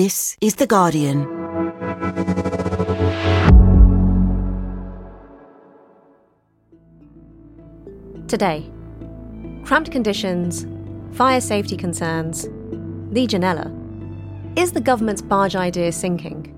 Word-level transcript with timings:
This 0.00 0.36
is 0.40 0.54
The 0.54 0.64
Guardian. 0.64 1.24
Today, 8.28 8.70
cramped 9.64 9.90
conditions, 9.90 10.68
fire 11.16 11.40
safety 11.40 11.76
concerns, 11.76 12.46
Legionella. 13.10 13.66
Is 14.56 14.70
the 14.70 14.80
government's 14.80 15.20
barge 15.20 15.56
idea 15.56 15.90
sinking? 15.90 16.54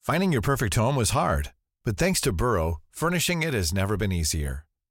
Finding 0.00 0.32
your 0.32 0.42
perfect 0.42 0.74
home 0.74 0.96
was 0.96 1.10
hard, 1.10 1.52
but 1.84 1.96
thanks 1.96 2.20
to 2.22 2.32
Burrow, 2.32 2.78
furnishing 2.90 3.44
it 3.44 3.54
has 3.54 3.72
never 3.72 3.96
been 3.96 4.10
easier. 4.10 4.64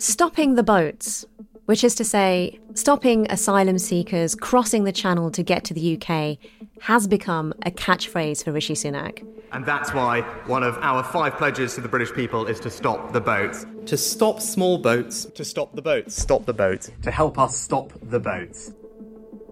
Stopping 0.00 0.54
the 0.54 0.62
boats, 0.62 1.26
which 1.64 1.82
is 1.82 1.96
to 1.96 2.04
say, 2.04 2.60
stopping 2.74 3.26
asylum 3.30 3.78
seekers 3.78 4.36
crossing 4.36 4.84
the 4.84 4.92
channel 4.92 5.28
to 5.32 5.42
get 5.42 5.64
to 5.64 5.74
the 5.74 6.00
UK, 6.00 6.38
has 6.80 7.08
become 7.08 7.52
a 7.66 7.72
catchphrase 7.72 8.44
for 8.44 8.52
Rishi 8.52 8.74
Sunak. 8.74 9.26
And 9.50 9.66
that's 9.66 9.92
why 9.92 10.20
one 10.46 10.62
of 10.62 10.78
our 10.82 11.02
five 11.02 11.36
pledges 11.36 11.74
to 11.74 11.80
the 11.80 11.88
British 11.88 12.12
people 12.12 12.46
is 12.46 12.60
to 12.60 12.70
stop 12.70 13.12
the 13.12 13.20
boats. 13.20 13.66
To 13.86 13.96
stop 13.96 14.40
small 14.40 14.78
boats. 14.78 15.24
To 15.34 15.44
stop 15.44 15.74
the 15.74 15.82
boats. 15.82 16.14
Stop 16.14 16.46
the 16.46 16.54
boats. 16.54 16.92
To 17.02 17.10
help 17.10 17.36
us 17.36 17.58
stop 17.58 17.92
the 18.00 18.20
boats. 18.20 18.72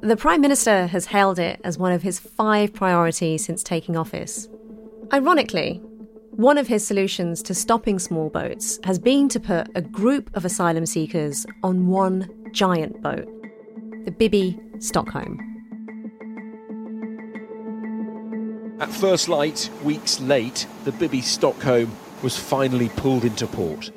The 0.00 0.16
Prime 0.16 0.40
Minister 0.40 0.86
has 0.86 1.06
hailed 1.06 1.40
it 1.40 1.60
as 1.64 1.76
one 1.76 1.90
of 1.90 2.02
his 2.02 2.20
five 2.20 2.72
priorities 2.72 3.44
since 3.44 3.64
taking 3.64 3.96
office. 3.96 4.46
Ironically, 5.12 5.82
one 6.36 6.58
of 6.58 6.66
his 6.66 6.86
solutions 6.86 7.42
to 7.42 7.54
stopping 7.54 7.98
small 7.98 8.28
boats 8.28 8.78
has 8.84 8.98
been 8.98 9.26
to 9.26 9.40
put 9.40 9.68
a 9.74 9.80
group 9.80 10.30
of 10.36 10.44
asylum 10.44 10.84
seekers 10.84 11.46
on 11.62 11.86
one 11.86 12.30
giant 12.52 13.00
boat, 13.00 13.26
the 14.04 14.10
Bibby 14.10 14.58
Stockholm. 14.78 15.40
At 18.80 18.90
first 18.90 19.30
light, 19.30 19.70
weeks 19.82 20.20
late, 20.20 20.66
the 20.84 20.92
Bibby 20.92 21.22
Stockholm 21.22 21.90
was 22.22 22.36
finally 22.36 22.90
pulled 22.90 23.24
into 23.24 23.46
port. 23.46 23.90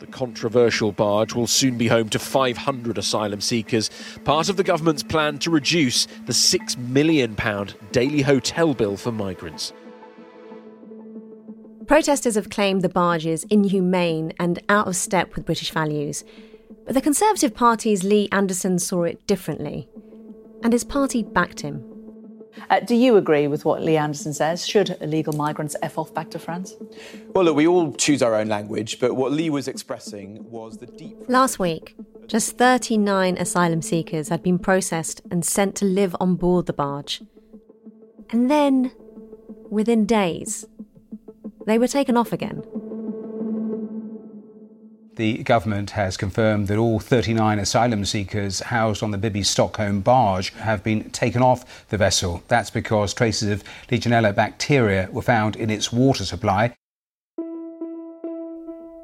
The 0.00 0.06
controversial 0.06 0.92
barge 0.92 1.34
will 1.34 1.46
soon 1.46 1.76
be 1.76 1.88
home 1.88 2.08
to 2.08 2.18
500 2.18 2.96
asylum 2.96 3.42
seekers, 3.42 3.90
part 4.24 4.48
of 4.48 4.56
the 4.56 4.64
government's 4.64 5.02
plan 5.02 5.38
to 5.40 5.50
reduce 5.50 6.06
the 6.24 6.32
£6 6.32 6.78
million 6.78 7.36
daily 7.92 8.22
hotel 8.22 8.72
bill 8.72 8.96
for 8.96 9.12
migrants. 9.12 9.74
Protesters 11.86 12.34
have 12.36 12.50
claimed 12.50 12.82
the 12.82 12.88
barge 12.88 13.26
is 13.26 13.44
inhumane 13.44 14.32
and 14.38 14.62
out 14.68 14.86
of 14.86 14.96
step 14.96 15.34
with 15.34 15.46
British 15.46 15.70
values. 15.70 16.24
But 16.84 16.94
the 16.94 17.00
Conservative 17.00 17.54
Party's 17.54 18.04
Lee 18.04 18.28
Anderson 18.32 18.78
saw 18.78 19.04
it 19.04 19.26
differently, 19.26 19.88
and 20.62 20.72
his 20.72 20.84
party 20.84 21.22
backed 21.22 21.60
him. 21.60 21.84
Uh, 22.70 22.80
do 22.80 22.94
you 22.94 23.16
agree 23.16 23.46
with 23.46 23.64
what 23.64 23.82
Lee 23.82 23.96
Anderson 23.96 24.34
says? 24.34 24.66
Should 24.66 24.96
illegal 25.00 25.32
migrants 25.32 25.76
F 25.82 25.98
off 25.98 26.12
back 26.12 26.30
to 26.30 26.38
France? 26.38 26.74
Well, 27.34 27.44
look, 27.44 27.56
we 27.56 27.66
all 27.66 27.92
choose 27.94 28.22
our 28.22 28.34
own 28.34 28.48
language, 28.48 29.00
but 29.00 29.14
what 29.14 29.32
Lee 29.32 29.50
was 29.50 29.68
expressing 29.68 30.50
was 30.50 30.78
the 30.78 30.86
deep. 30.86 31.16
Last 31.28 31.58
week, 31.58 31.96
just 32.26 32.58
39 32.58 33.36
asylum 33.38 33.82
seekers 33.82 34.28
had 34.28 34.42
been 34.42 34.58
processed 34.58 35.22
and 35.30 35.44
sent 35.44 35.74
to 35.76 35.84
live 35.84 36.14
on 36.20 36.36
board 36.36 36.66
the 36.66 36.72
barge. 36.72 37.22
And 38.30 38.50
then, 38.50 38.92
within 39.70 40.06
days, 40.06 40.66
they 41.66 41.78
were 41.78 41.88
taken 41.88 42.16
off 42.16 42.32
again. 42.32 42.62
The 45.16 45.42
government 45.42 45.90
has 45.90 46.16
confirmed 46.16 46.68
that 46.68 46.78
all 46.78 46.98
39 46.98 47.58
asylum 47.58 48.06
seekers 48.06 48.60
housed 48.60 49.02
on 49.02 49.10
the 49.10 49.18
Bibby 49.18 49.42
Stockholm 49.42 50.00
barge 50.00 50.50
have 50.54 50.82
been 50.82 51.10
taken 51.10 51.42
off 51.42 51.86
the 51.90 51.98
vessel. 51.98 52.42
That's 52.48 52.70
because 52.70 53.12
traces 53.12 53.50
of 53.50 53.62
Legionella 53.90 54.34
bacteria 54.34 55.10
were 55.12 55.20
found 55.20 55.54
in 55.56 55.68
its 55.68 55.92
water 55.92 56.24
supply. 56.24 56.74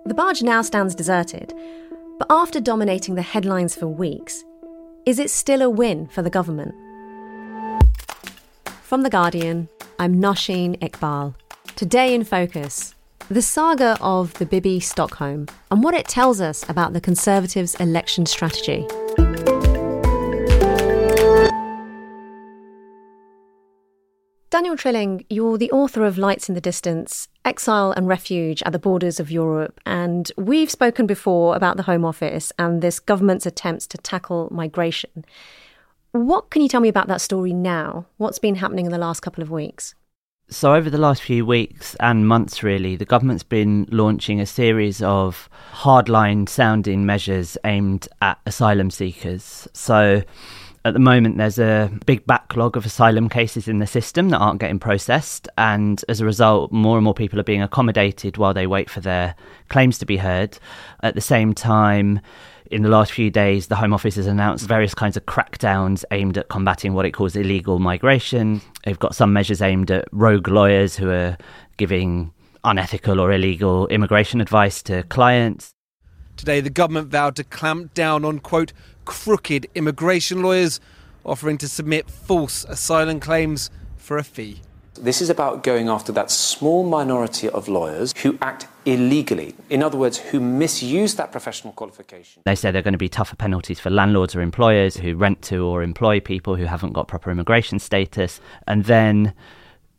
The 0.07 0.15
barge 0.15 0.43
now 0.43 0.63
stands 0.63 0.95
deserted, 0.95 1.53
but 2.19 2.27
after 2.31 2.59
dominating 2.59 3.15
the 3.15 3.23
headlines 3.23 3.75
for 3.75 3.87
weeks, 3.87 4.43
is 5.05 5.19
it 5.19 5.29
still 5.29 5.61
a 5.61 5.69
win 5.69 6.07
for 6.07 6.23
the 6.23 6.31
government? 6.31 6.75
From 8.83 9.03
The 9.03 9.11
Guardian, 9.11 9.69
I'm 9.99 10.15
Nosheen 10.23 10.79
Iqbal. 10.79 11.35
Today 11.79 12.13
in 12.13 12.25
Focus, 12.25 12.97
the 13.29 13.41
saga 13.41 13.97
of 14.01 14.35
the 14.35 14.47
Bibby 14.47 14.81
Stockholm 14.81 15.47
and 15.71 15.81
what 15.81 15.95
it 15.95 16.09
tells 16.09 16.41
us 16.41 16.69
about 16.69 16.93
the 16.93 17.01
Conservatives' 17.01 17.77
election 17.77 18.27
strategy. 18.27 18.85
Daniel 24.51 24.77
Trilling, 24.77 25.25
you're 25.31 25.57
the 25.57 25.71
author 25.71 26.05
of 26.05 26.19
Lights 26.19 26.49
in 26.49 26.57
the 26.57 26.61
Distance, 26.61 27.29
Exile 27.45 27.93
and 27.93 28.09
Refuge 28.09 28.61
at 28.65 28.73
the 28.73 28.81
Borders 28.81 29.21
of 29.21 29.31
Europe, 29.31 29.81
and 29.87 30.33
we've 30.37 30.73
spoken 30.73 31.07
before 31.07 31.55
about 31.55 31.77
the 31.77 31.85
Home 31.85 32.05
Office 32.05 32.53
and 32.59 32.83
this 32.83 32.99
government's 32.99 33.47
attempts 33.47 33.87
to 33.87 33.99
tackle 33.99 34.49
migration. 34.51 35.25
What 36.11 36.51
can 36.51 36.61
you 36.61 36.69
tell 36.69 36.81
me 36.81 36.89
about 36.89 37.07
that 37.07 37.21
story 37.21 37.53
now? 37.53 38.07
What's 38.17 38.41
been 38.41 38.57
happening 38.57 38.87
in 38.87 38.91
the 38.91 38.99
last 38.99 39.21
couple 39.21 39.45
of 39.45 39.51
weeks? 39.53 39.95
So, 40.51 40.75
over 40.75 40.89
the 40.89 40.97
last 40.97 41.21
few 41.21 41.45
weeks 41.45 41.95
and 42.01 42.27
months, 42.27 42.63
really, 42.63 42.97
the 42.97 43.05
government's 43.05 43.43
been 43.43 43.87
launching 43.91 44.41
a 44.41 44.47
series 44.47 45.03
of 45.03 45.47
hardline 45.73 46.49
sounding 46.49 47.05
measures 47.05 47.59
aimed 47.65 48.09
at 48.23 48.39
asylum 48.47 48.91
seekers. 48.91 49.69
So, 49.75 50.23
at 50.87 50.95
the 50.95 51.01
moment, 51.01 51.37
there's 51.37 51.59
a 51.59 51.91
big 52.07 52.27
backlog 52.27 52.79
of 52.79 52.87
asylum 52.87 53.29
cases 53.29 53.69
in 53.69 53.79
the 53.79 53.87
system 53.87 54.31
that 54.31 54.39
aren't 54.39 54.59
getting 54.59 54.79
processed, 54.79 55.49
and 55.59 56.03
as 56.09 56.23
a 56.23 56.25
result, 56.25 56.73
more 56.73 56.97
and 56.97 57.05
more 57.05 57.13
people 57.13 57.39
are 57.39 57.45
being 57.45 57.63
accommodated 57.63 58.39
while 58.39 58.55
they 58.55 58.67
wait 58.67 58.89
for 58.89 59.01
their 59.01 59.35
claims 59.69 59.99
to 59.99 60.07
be 60.07 60.17
heard. 60.17 60.59
At 61.03 61.15
the 61.15 61.21
same 61.21 61.53
time, 61.53 62.21
in 62.71 62.83
the 62.83 62.89
last 62.89 63.13
few 63.13 63.31
days, 63.31 63.69
the 63.69 63.77
Home 63.77 63.93
Office 63.93 64.17
has 64.17 64.27
announced 64.27 64.67
various 64.67 64.95
kinds 64.95 65.17
of 65.17 65.27
crackdowns 65.27 66.05
aimed 66.11 66.37
at 66.37 66.49
combating 66.49 66.95
what 66.95 67.07
it 67.07 67.13
calls 67.13 67.35
illegal 67.35 67.79
migration. 67.79 68.61
They've 68.85 68.99
got 68.99 69.15
some 69.15 69.33
measures 69.33 69.63
aimed 69.63 69.91
at 69.91 70.07
rogue 70.13 70.49
lawyers 70.49 70.97
who 70.97 71.11
are 71.11 71.37
giving 71.77 72.33
unethical 72.65 73.21
or 73.21 73.33
illegal 73.33 73.87
immigration 73.89 74.41
advice 74.41 74.83
to 74.85 75.03
clients. 75.05 75.73
Today, 76.37 76.61
the 76.61 76.71
government 76.71 77.09
vowed 77.09 77.37
to 77.37 77.45
clamp 77.45 77.95
down 77.95 78.25
on, 78.25 78.39
quote, 78.39 78.73
crooked 79.05 79.67
immigration 79.75 80.43
lawyers 80.43 80.79
offering 81.25 81.59
to 81.59 81.69
submit 81.69 82.11
false 82.11 82.65
asylum 82.65 83.21
claims 83.21 83.71
for 83.97 84.19
a 84.19 84.25
fee. 84.25 84.61
This 85.01 85.23
is 85.23 85.31
about 85.31 85.63
going 85.63 85.89
after 85.89 86.13
that 86.13 86.31
small 86.31 86.85
minority 86.85 87.49
of 87.49 87.69
lawyers 87.69 88.13
who 88.23 88.37
act 88.43 88.67
illegally. 88.85 89.55
In 89.71 89.83
other 89.83 89.97
words, 89.97 90.19
who 90.19 90.41
misuse 90.41 91.15
that 91.15 91.31
professional 91.31 91.73
qualification. 91.73 92.43
They 92.45 92.55
say 92.55 92.71
there 92.71 92.81
are 92.81 92.83
going 92.83 92.93
to 92.93 92.99
be 92.99 93.09
tougher 93.09 93.37
penalties 93.37 93.79
for 93.79 93.91
landlords 93.91 94.35
or 94.35 94.41
employers 94.41 94.97
who 94.97 95.15
rent 95.15 95.43
to 95.43 95.65
or 95.65 95.83
employ 95.83 96.21
people 96.21 96.57
who 96.57 96.65
haven't 96.65 96.95
got 96.95 97.07
proper 97.07 97.31
immigration 97.31 97.79
status. 97.79 98.41
And 98.67 98.85
then 98.85 99.35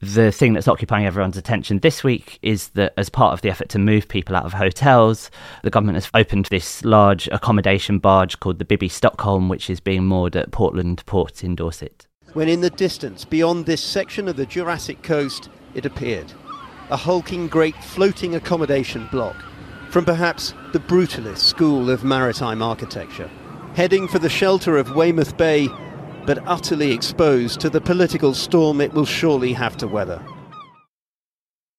the 0.02 0.32
thing 0.32 0.54
that's 0.54 0.68
occupying 0.68 1.06
everyone's 1.06 1.38
attention 1.38 1.80
this 1.80 2.04
week 2.04 2.40
is 2.42 2.70
that 2.70 2.94
as 2.98 3.10
part 3.10 3.34
of 3.34 3.42
the 3.42 3.50
effort 3.50 3.70
to 3.70 3.80
move 3.80 4.08
people 4.08 4.36
out 4.36 4.46
of 4.46 4.54
hotels, 4.54 5.32
the 5.64 5.70
government 5.70 5.96
has 5.96 6.10
opened 6.14 6.46
this 6.46 6.84
large 6.84 7.28
accommodation 7.30 8.00
barge 8.00 8.40
called 8.40 8.60
the 8.60 8.66
Bibi 8.66 8.90
Stockholm, 8.90 9.50
which 9.50 9.70
is 9.70 9.80
being 9.80 10.06
moored 10.06 10.36
at 10.36 10.52
Portland 10.52 11.06
Port 11.06 11.44
in 11.44 11.56
Dorset 11.56 12.09
when 12.34 12.48
in 12.48 12.62
the 12.62 12.70
distance, 12.70 13.26
beyond 13.26 13.66
this 13.66 13.84
section 13.84 14.28
of 14.28 14.36
the 14.36 14.46
Jurassic 14.46 15.02
coast, 15.02 15.50
it 15.74 15.86
appeared. 15.86 16.32
A 16.90 16.98
hulking 16.98 17.48
great 17.48 17.76
floating 17.84 18.36
accommodation 18.36 19.08
block 19.12 19.36
from 19.90 20.06
perhaps 20.06 20.54
the 20.72 20.80
brutalist 20.80 21.40
school 21.40 21.90
of 21.90 22.04
maritime 22.04 22.62
architecture, 22.62 23.30
heading 23.76 24.08
for 24.08 24.20
the 24.20 24.30
shelter 24.30 24.78
of 24.78 24.96
Weymouth 24.96 25.36
Bay, 25.38 25.68
but 26.26 26.44
utterly 26.48 26.92
exposed 26.92 27.60
to 27.60 27.70
the 27.70 27.82
political 27.82 28.34
storm 28.34 28.82
it 28.82 28.94
will 28.94 29.06
surely 29.06 29.54
have 29.54 29.78
to 29.78 29.88
weather. 29.88 30.24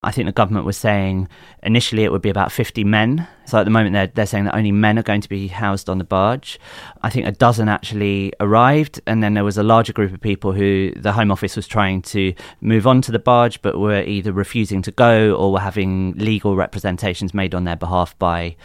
I 0.03 0.13
think 0.13 0.27
the 0.27 0.33
government 0.33 0.65
was 0.65 0.79
saying 0.79 1.29
initially 1.63 2.05
it 2.05 2.13
would 2.13 2.23
be 2.23 2.31
about 2.31 2.51
50 2.51 2.85
men. 2.85 3.29
So 3.45 3.59
at 3.59 3.65
the 3.65 3.71
moment 3.71 3.93
they're, 3.93 4.07
they're 4.07 4.27
saying 4.27 4.45
that 4.45 4.55
only 4.55 4.73
men 4.73 4.99
are 4.99 5.03
going 5.03 5.21
to 5.21 5.29
be 5.29 5.49
housed 5.49 5.91
on 5.91 5.99
the 5.99 6.05
barge. 6.05 6.59
I 7.03 7.11
think 7.11 7.27
a 7.27 7.33
dozen 7.33 7.69
actually 7.69 8.33
arrived, 8.41 9.01
and 9.07 9.23
then 9.23 9.35
there 9.35 9.45
was 9.45 9.59
a 9.59 9.63
larger 9.63 9.93
group 9.93 10.13
of 10.15 10.21
people 10.21 10.53
who 10.53 10.93
the 10.97 11.13
Home 11.13 11.31
Office 11.31 11.55
was 11.55 11.67
trying 11.67 12.01
to 12.03 12.33
move 12.63 12.87
on 12.87 13.03
to 13.03 13.13
the 13.13 13.19
barge 13.19 13.61
but 13.61 13.79
were 13.79 14.03
either 14.03 14.33
refusing 14.33 14.81
to 14.83 14.91
go 14.91 15.35
or 15.35 15.53
were 15.53 15.61
having 15.61 16.13
legal 16.13 16.57
representations 16.57 17.35
made 17.35 17.55
on 17.55 17.65
their 17.65 17.77
behalf 17.77 18.19
by 18.19 18.57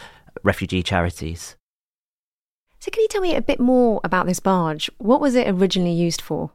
refugee 0.42 0.82
charities. 0.82 1.56
So, 2.78 2.90
can 2.90 3.02
you 3.02 3.08
tell 3.08 3.20
me 3.20 3.34
a 3.34 3.42
bit 3.42 3.60
more 3.60 4.00
about 4.04 4.26
this 4.26 4.40
barge? 4.40 4.90
What 4.96 5.20
was 5.20 5.34
it 5.34 5.48
originally 5.48 5.92
used 5.92 6.22
for? 6.22 6.52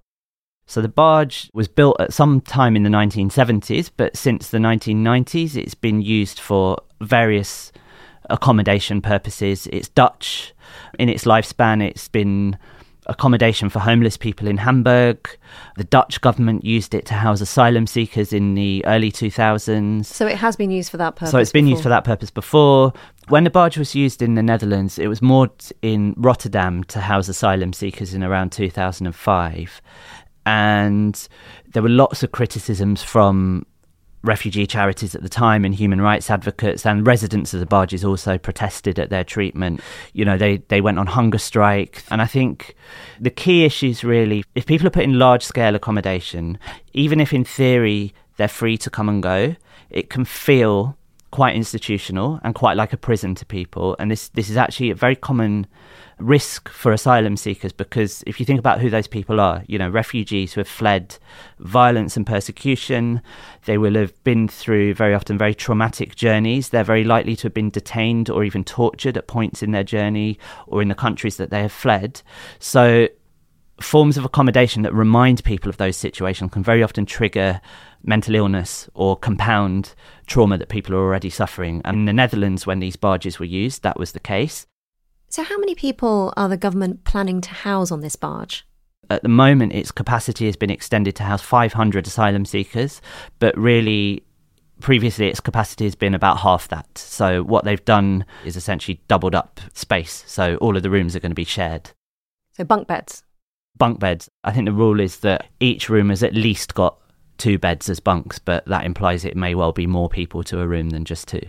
So 0.65 0.81
the 0.81 0.87
barge 0.87 1.49
was 1.53 1.67
built 1.67 1.99
at 1.99 2.13
some 2.13 2.39
time 2.41 2.75
in 2.75 2.83
the 2.83 2.89
1970s, 2.89 3.91
but 3.95 4.15
since 4.15 4.49
the 4.49 4.57
1990s, 4.57 5.55
it's 5.55 5.75
been 5.75 6.01
used 6.01 6.39
for 6.39 6.77
various 7.01 7.71
accommodation 8.29 9.01
purposes. 9.01 9.67
It's 9.67 9.89
Dutch. 9.89 10.53
In 10.97 11.09
its 11.09 11.25
lifespan, 11.25 11.83
it's 11.85 12.07
been 12.07 12.57
accommodation 13.07 13.69
for 13.69 13.79
homeless 13.79 14.15
people 14.15 14.47
in 14.47 14.57
Hamburg. 14.57 15.27
The 15.75 15.83
Dutch 15.83 16.21
government 16.21 16.63
used 16.63 16.93
it 16.93 17.05
to 17.07 17.15
house 17.15 17.41
asylum 17.41 17.87
seekers 17.87 18.31
in 18.31 18.53
the 18.53 18.85
early 18.85 19.11
2000s. 19.11 20.05
So 20.05 20.27
it 20.27 20.37
has 20.37 20.55
been 20.55 20.71
used 20.71 20.91
for 20.91 20.97
that 20.97 21.15
purpose. 21.15 21.31
So 21.31 21.39
it's 21.39 21.51
been 21.51 21.65
before. 21.65 21.71
used 21.71 21.83
for 21.83 21.89
that 21.89 22.03
purpose 22.03 22.31
before. 22.31 22.93
When 23.27 23.43
the 23.43 23.49
barge 23.49 23.77
was 23.77 23.95
used 23.95 24.21
in 24.21 24.35
the 24.35 24.43
Netherlands, 24.43 24.99
it 24.99 25.07
was 25.07 25.21
moored 25.21 25.51
in 25.81 26.13
Rotterdam 26.17 26.83
to 26.85 27.01
house 27.01 27.27
asylum 27.27 27.73
seekers 27.73 28.13
in 28.13 28.23
around 28.23 28.51
2005 28.51 29.81
and 30.45 31.27
there 31.73 31.83
were 31.83 31.89
lots 31.89 32.23
of 32.23 32.31
criticisms 32.31 33.03
from 33.03 33.65
refugee 34.23 34.67
charities 34.67 35.15
at 35.15 35.23
the 35.23 35.29
time 35.29 35.65
and 35.65 35.73
human 35.73 35.99
rights 35.99 36.29
advocates 36.29 36.85
and 36.85 37.07
residents 37.07 37.53
of 37.53 37.59
the 37.59 37.65
barges 37.65 38.03
also 38.03 38.37
protested 38.37 38.99
at 38.99 39.09
their 39.09 39.23
treatment. 39.23 39.81
You 40.13 40.25
know, 40.25 40.37
they, 40.37 40.57
they 40.67 40.81
went 40.81 40.99
on 40.99 41.07
hunger 41.07 41.39
strike. 41.39 42.03
And 42.11 42.21
I 42.21 42.27
think 42.27 42.75
the 43.19 43.31
key 43.31 43.65
issues 43.65 44.03
really, 44.03 44.43
if 44.53 44.65
people 44.65 44.85
are 44.85 44.91
put 44.91 45.03
in 45.03 45.17
large 45.17 45.43
scale 45.43 45.75
accommodation, 45.75 46.59
even 46.93 47.19
if 47.19 47.33
in 47.33 47.43
theory 47.43 48.13
they're 48.37 48.47
free 48.47 48.77
to 48.79 48.89
come 48.89 49.09
and 49.09 49.23
go, 49.23 49.55
it 49.89 50.09
can 50.09 50.25
feel 50.25 50.97
quite 51.31 51.55
institutional 51.55 52.39
and 52.43 52.53
quite 52.53 52.75
like 52.77 52.93
a 52.93 52.97
prison 52.97 53.33
to 53.35 53.45
people. 53.45 53.95
And 53.99 54.11
this, 54.11 54.29
this 54.29 54.49
is 54.49 54.57
actually 54.57 54.91
a 54.91 54.95
very 54.95 55.15
common 55.15 55.65
risk 56.19 56.69
for 56.69 56.91
asylum 56.91 57.35
seekers 57.35 57.71
because 57.71 58.23
if 58.27 58.39
you 58.39 58.45
think 58.45 58.59
about 58.59 58.79
who 58.79 58.89
those 58.89 59.07
people 59.07 59.39
are, 59.39 59.63
you 59.67 59.79
know, 59.79 59.89
refugees 59.89 60.53
who 60.53 60.61
have 60.61 60.67
fled 60.67 61.17
violence 61.59 62.15
and 62.15 62.27
persecution, 62.27 63.21
they 63.65 63.77
will 63.77 63.95
have 63.95 64.23
been 64.23 64.47
through 64.47 64.93
very 64.93 65.13
often 65.13 65.37
very 65.37 65.55
traumatic 65.55 66.15
journeys. 66.15 66.69
They're 66.69 66.83
very 66.83 67.03
likely 67.03 67.35
to 67.37 67.43
have 67.43 67.53
been 67.53 67.69
detained 67.69 68.29
or 68.29 68.43
even 68.43 68.63
tortured 68.63 69.17
at 69.17 69.27
points 69.27 69.63
in 69.63 69.71
their 69.71 69.83
journey 69.83 70.37
or 70.67 70.81
in 70.81 70.89
the 70.89 70.95
countries 70.95 71.37
that 71.37 71.49
they 71.49 71.61
have 71.61 71.71
fled. 71.71 72.21
So, 72.59 73.07
forms 73.81 74.17
of 74.17 74.25
accommodation 74.25 74.81
that 74.83 74.93
remind 74.93 75.43
people 75.43 75.69
of 75.69 75.77
those 75.77 75.97
situations 75.97 76.51
can 76.51 76.63
very 76.63 76.83
often 76.83 77.05
trigger 77.05 77.61
mental 78.03 78.35
illness 78.35 78.89
or 78.93 79.15
compound 79.15 79.93
trauma 80.25 80.57
that 80.57 80.69
people 80.69 80.95
are 80.95 80.99
already 80.99 81.29
suffering. 81.29 81.81
And 81.85 81.97
in 81.97 82.05
the 82.05 82.13
Netherlands, 82.13 82.65
when 82.65 82.79
these 82.79 82.95
barges 82.95 83.39
were 83.39 83.45
used, 83.45 83.83
that 83.83 83.99
was 83.99 84.11
the 84.11 84.19
case. 84.19 84.65
So, 85.29 85.43
how 85.43 85.57
many 85.57 85.75
people 85.75 86.33
are 86.35 86.49
the 86.49 86.57
government 86.57 87.05
planning 87.05 87.39
to 87.41 87.49
house 87.49 87.91
on 87.91 88.01
this 88.01 88.17
barge? 88.17 88.65
At 89.09 89.23
the 89.23 89.29
moment, 89.29 89.73
its 89.73 89.91
capacity 89.91 90.45
has 90.45 90.55
been 90.55 90.69
extended 90.69 91.15
to 91.17 91.23
house 91.23 91.41
500 91.41 92.07
asylum 92.07 92.45
seekers, 92.45 93.01
but 93.39 93.57
really, 93.57 94.23
previously, 94.81 95.27
its 95.27 95.39
capacity 95.39 95.85
has 95.85 95.95
been 95.95 96.13
about 96.13 96.39
half 96.39 96.67
that. 96.69 96.97
So, 96.97 97.43
what 97.43 97.63
they've 97.63 97.83
done 97.85 98.25
is 98.45 98.57
essentially 98.57 99.01
doubled 99.07 99.35
up 99.35 99.61
space. 99.73 100.23
So, 100.27 100.57
all 100.57 100.75
of 100.75 100.83
the 100.83 100.89
rooms 100.89 101.15
are 101.15 101.21
going 101.21 101.31
to 101.31 101.35
be 101.35 101.45
shared. 101.45 101.91
So, 102.51 102.65
bunk 102.65 102.87
beds? 102.87 103.23
Bunk 103.77 103.99
beds. 103.99 104.29
I 104.43 104.51
think 104.51 104.65
the 104.65 104.73
rule 104.73 104.99
is 104.99 105.19
that 105.19 105.47
each 105.59 105.89
room 105.89 106.09
has 106.09 106.23
at 106.23 106.33
least 106.33 106.75
got 106.75 106.97
two 107.37 107.57
beds 107.57 107.89
as 107.89 107.99
bunks, 107.99 108.37
but 108.39 108.65
that 108.65 108.85
implies 108.85 109.25
it 109.25 109.35
may 109.35 109.55
well 109.55 109.71
be 109.71 109.87
more 109.87 110.09
people 110.09 110.43
to 110.43 110.61
a 110.61 110.67
room 110.67 110.91
than 110.91 111.05
just 111.05 111.27
two. 111.27 111.41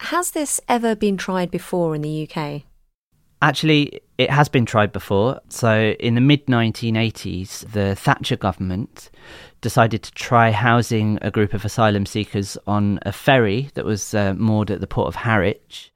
Has 0.00 0.30
this 0.30 0.60
ever 0.68 0.94
been 0.94 1.16
tried 1.16 1.50
before 1.50 1.94
in 1.94 2.02
the 2.02 2.28
UK? 2.28 2.62
Actually, 3.40 4.00
it 4.16 4.30
has 4.30 4.48
been 4.48 4.66
tried 4.66 4.92
before. 4.92 5.40
So, 5.48 5.94
in 6.00 6.14
the 6.14 6.20
mid 6.20 6.46
1980s, 6.46 7.70
the 7.72 7.94
Thatcher 7.94 8.36
government 8.36 9.10
decided 9.60 10.02
to 10.04 10.12
try 10.12 10.50
housing 10.50 11.18
a 11.22 11.30
group 11.30 11.54
of 11.54 11.64
asylum 11.64 12.06
seekers 12.06 12.56
on 12.66 12.98
a 13.02 13.12
ferry 13.12 13.70
that 13.74 13.84
was 13.84 14.14
uh, 14.14 14.34
moored 14.34 14.70
at 14.70 14.80
the 14.80 14.86
port 14.86 15.08
of 15.08 15.16
Harwich. 15.16 15.92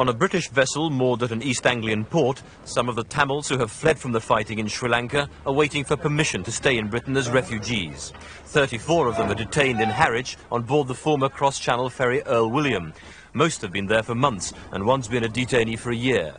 On 0.00 0.08
a 0.08 0.14
British 0.14 0.48
vessel 0.48 0.88
moored 0.88 1.22
at 1.22 1.30
an 1.30 1.42
East 1.42 1.66
Anglian 1.66 2.06
port, 2.06 2.42
some 2.64 2.88
of 2.88 2.96
the 2.96 3.04
Tamils 3.04 3.50
who 3.50 3.58
have 3.58 3.70
fled 3.70 3.98
from 3.98 4.12
the 4.12 4.20
fighting 4.20 4.58
in 4.58 4.66
Sri 4.66 4.88
Lanka 4.88 5.28
are 5.44 5.52
waiting 5.52 5.84
for 5.84 5.94
permission 5.94 6.42
to 6.44 6.50
stay 6.50 6.78
in 6.78 6.88
Britain 6.88 7.18
as 7.18 7.28
refugees. 7.28 8.10
34 8.46 9.08
of 9.08 9.18
them 9.18 9.30
are 9.30 9.34
detained 9.34 9.78
in 9.78 9.90
Harwich 9.90 10.38
on 10.50 10.62
board 10.62 10.88
the 10.88 10.94
former 10.94 11.28
cross-channel 11.28 11.90
ferry 11.90 12.22
Earl 12.22 12.48
William. 12.48 12.94
Most 13.34 13.60
have 13.60 13.72
been 13.72 13.88
there 13.88 14.02
for 14.02 14.14
months, 14.14 14.54
and 14.72 14.86
one's 14.86 15.06
been 15.06 15.22
a 15.22 15.28
detainee 15.28 15.78
for 15.78 15.90
a 15.90 15.96
year. 15.96 16.34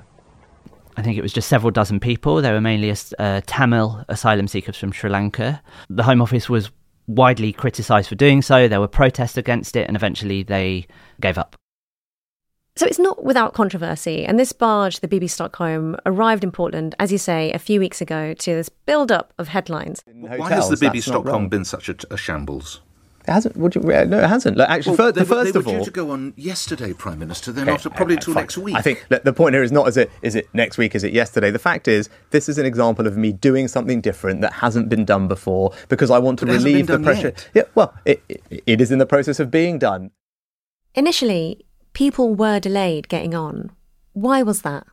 I 0.97 1.03
think 1.03 1.19
it 1.19 1.21
was 1.21 1.31
just 1.31 1.47
several 1.47 1.69
dozen 1.69 1.99
people. 1.99 2.41
They 2.41 2.51
were 2.51 2.61
mainly 2.61 2.91
uh, 3.19 3.41
Tamil 3.45 4.03
asylum 4.09 4.47
seekers 4.47 4.75
from 4.75 4.91
Sri 4.91 5.11
Lanka. 5.11 5.61
The 5.87 6.01
Home 6.01 6.23
Office 6.23 6.49
was 6.49 6.71
widely 7.05 7.53
criticised 7.53 8.09
for 8.09 8.15
doing 8.15 8.41
so. 8.41 8.67
There 8.67 8.79
were 8.79 8.87
protests 8.87 9.37
against 9.37 9.75
it, 9.75 9.85
and 9.85 9.95
eventually 9.95 10.41
they 10.41 10.87
gave 11.19 11.37
up. 11.37 11.60
So 12.75 12.85
it's 12.85 12.99
not 12.99 13.23
without 13.23 13.53
controversy. 13.53 14.25
And 14.25 14.39
this 14.39 14.53
barge, 14.53 15.01
the 15.01 15.07
Bibby 15.07 15.27
Stockholm, 15.27 15.97
arrived 16.05 16.43
in 16.43 16.51
Portland, 16.51 16.95
as 16.99 17.11
you 17.11 17.17
say, 17.17 17.51
a 17.51 17.59
few 17.59 17.79
weeks 17.79 17.99
ago 18.01 18.33
to 18.33 18.55
this 18.55 18.69
build 18.69 19.11
up 19.11 19.33
of 19.37 19.49
headlines. 19.49 20.01
Why 20.13 20.49
has 20.49 20.69
the 20.69 20.77
Bibby 20.77 21.01
Stockholm 21.01 21.49
been 21.49 21.65
such 21.65 21.89
a, 21.89 21.95
a 22.09 22.17
shambles? 22.17 22.81
It 23.27 23.31
hasn't. 23.31 23.55
Would 23.55 23.75
you, 23.75 23.81
no, 23.81 24.17
it 24.17 24.27
hasn't. 24.27 24.57
Look, 24.57 24.67
actually, 24.67 24.97
well, 24.97 25.09
first, 25.11 25.15
they, 25.15 25.25
first 25.25 25.53
they 25.53 25.59
of 25.59 25.65
were 25.67 25.71
due 25.73 25.85
to 25.85 25.91
go 25.91 26.09
on 26.09 26.33
yesterday, 26.37 26.91
Prime 26.91 27.19
Minister. 27.19 27.51
They're 27.51 27.65
Okay, 27.65 27.71
not 27.73 27.85
uh, 27.85 27.89
probably 27.89 28.15
okay, 28.15 28.25
till 28.25 28.33
next 28.33 28.57
week. 28.57 28.75
I 28.75 28.81
think 28.81 29.05
look, 29.11 29.23
the 29.23 29.33
point 29.33 29.53
here 29.53 29.61
is 29.61 29.71
not 29.71 29.87
is 29.89 29.95
it 29.97 30.09
is 30.23 30.33
it 30.33 30.47
next 30.55 30.79
week, 30.79 30.95
is 30.95 31.03
it 31.03 31.13
yesterday? 31.13 31.51
The 31.51 31.59
fact 31.59 31.87
is, 31.87 32.09
this 32.31 32.49
is 32.49 32.57
an 32.57 32.65
example 32.65 33.05
of 33.05 33.17
me 33.17 33.31
doing 33.31 33.67
something 33.67 34.01
different 34.01 34.41
that 34.41 34.53
hasn't 34.53 34.89
been 34.89 35.05
done 35.05 35.27
before 35.27 35.71
because 35.87 36.09
I 36.09 36.17
want 36.17 36.39
to 36.39 36.45
But 36.47 36.51
it 36.51 36.53
hasn't 36.55 36.67
relieve 36.73 36.87
been 36.87 37.01
the 37.03 37.05
done 37.05 37.13
pressure. 37.13 37.27
yet. 37.27 37.49
Yeah, 37.53 37.63
well, 37.75 37.93
it, 38.05 38.23
it, 38.27 38.63
it 38.65 38.81
is 38.81 38.91
in 38.91 38.97
the 38.97 39.05
process 39.05 39.39
of 39.39 39.51
being 39.51 39.77
done. 39.77 40.09
Initially, 40.95 41.63
people 41.93 42.35
were 42.35 42.59
delayed 42.59 43.09
getting 43.09 43.35
on. 43.35 43.71
Why 44.13 44.43
was 44.43 44.61
that? 44.63 44.85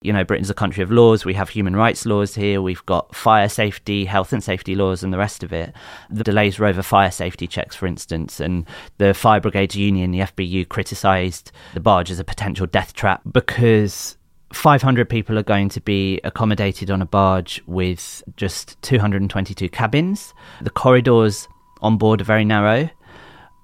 You 0.00 0.12
know, 0.12 0.22
Britain's 0.22 0.50
a 0.50 0.54
country 0.54 0.82
of 0.84 0.92
laws. 0.92 1.24
We 1.24 1.34
have 1.34 1.48
human 1.48 1.74
rights 1.74 2.06
laws 2.06 2.36
here. 2.36 2.62
We've 2.62 2.84
got 2.86 3.16
fire 3.16 3.48
safety, 3.48 4.04
health 4.04 4.32
and 4.32 4.44
safety 4.44 4.76
laws, 4.76 5.02
and 5.02 5.12
the 5.12 5.18
rest 5.18 5.42
of 5.42 5.52
it. 5.52 5.72
The 6.08 6.22
delays 6.22 6.58
were 6.58 6.66
over 6.66 6.82
fire 6.82 7.10
safety 7.10 7.48
checks, 7.48 7.74
for 7.74 7.86
instance, 7.86 8.38
and 8.38 8.64
the 8.98 9.12
Fire 9.12 9.40
Brigades 9.40 9.74
Union, 9.74 10.12
the 10.12 10.20
FBU, 10.20 10.68
criticised 10.68 11.50
the 11.74 11.80
barge 11.80 12.12
as 12.12 12.20
a 12.20 12.24
potential 12.24 12.66
death 12.66 12.92
trap 12.92 13.22
because 13.32 14.16
500 14.52 15.08
people 15.08 15.36
are 15.36 15.42
going 15.42 15.68
to 15.70 15.80
be 15.80 16.20
accommodated 16.22 16.92
on 16.92 17.02
a 17.02 17.06
barge 17.06 17.60
with 17.66 18.22
just 18.36 18.80
222 18.82 19.68
cabins. 19.68 20.32
The 20.62 20.70
corridors 20.70 21.48
on 21.82 21.98
board 21.98 22.20
are 22.20 22.24
very 22.24 22.44
narrow, 22.44 22.88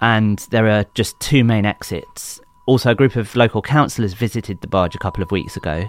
and 0.01 0.39
there 0.51 0.67
are 0.67 0.85
just 0.95 1.17
two 1.21 1.45
main 1.45 1.65
exits. 1.65 2.41
Also, 2.67 2.89
a 2.89 2.95
group 2.95 3.15
of 3.15 3.35
local 3.35 3.61
councillors 3.61 4.13
visited 4.13 4.59
the 4.61 4.67
barge 4.67 4.95
a 4.95 4.97
couple 4.99 5.21
of 5.21 5.29
weeks 5.31 5.55
ago, 5.55 5.87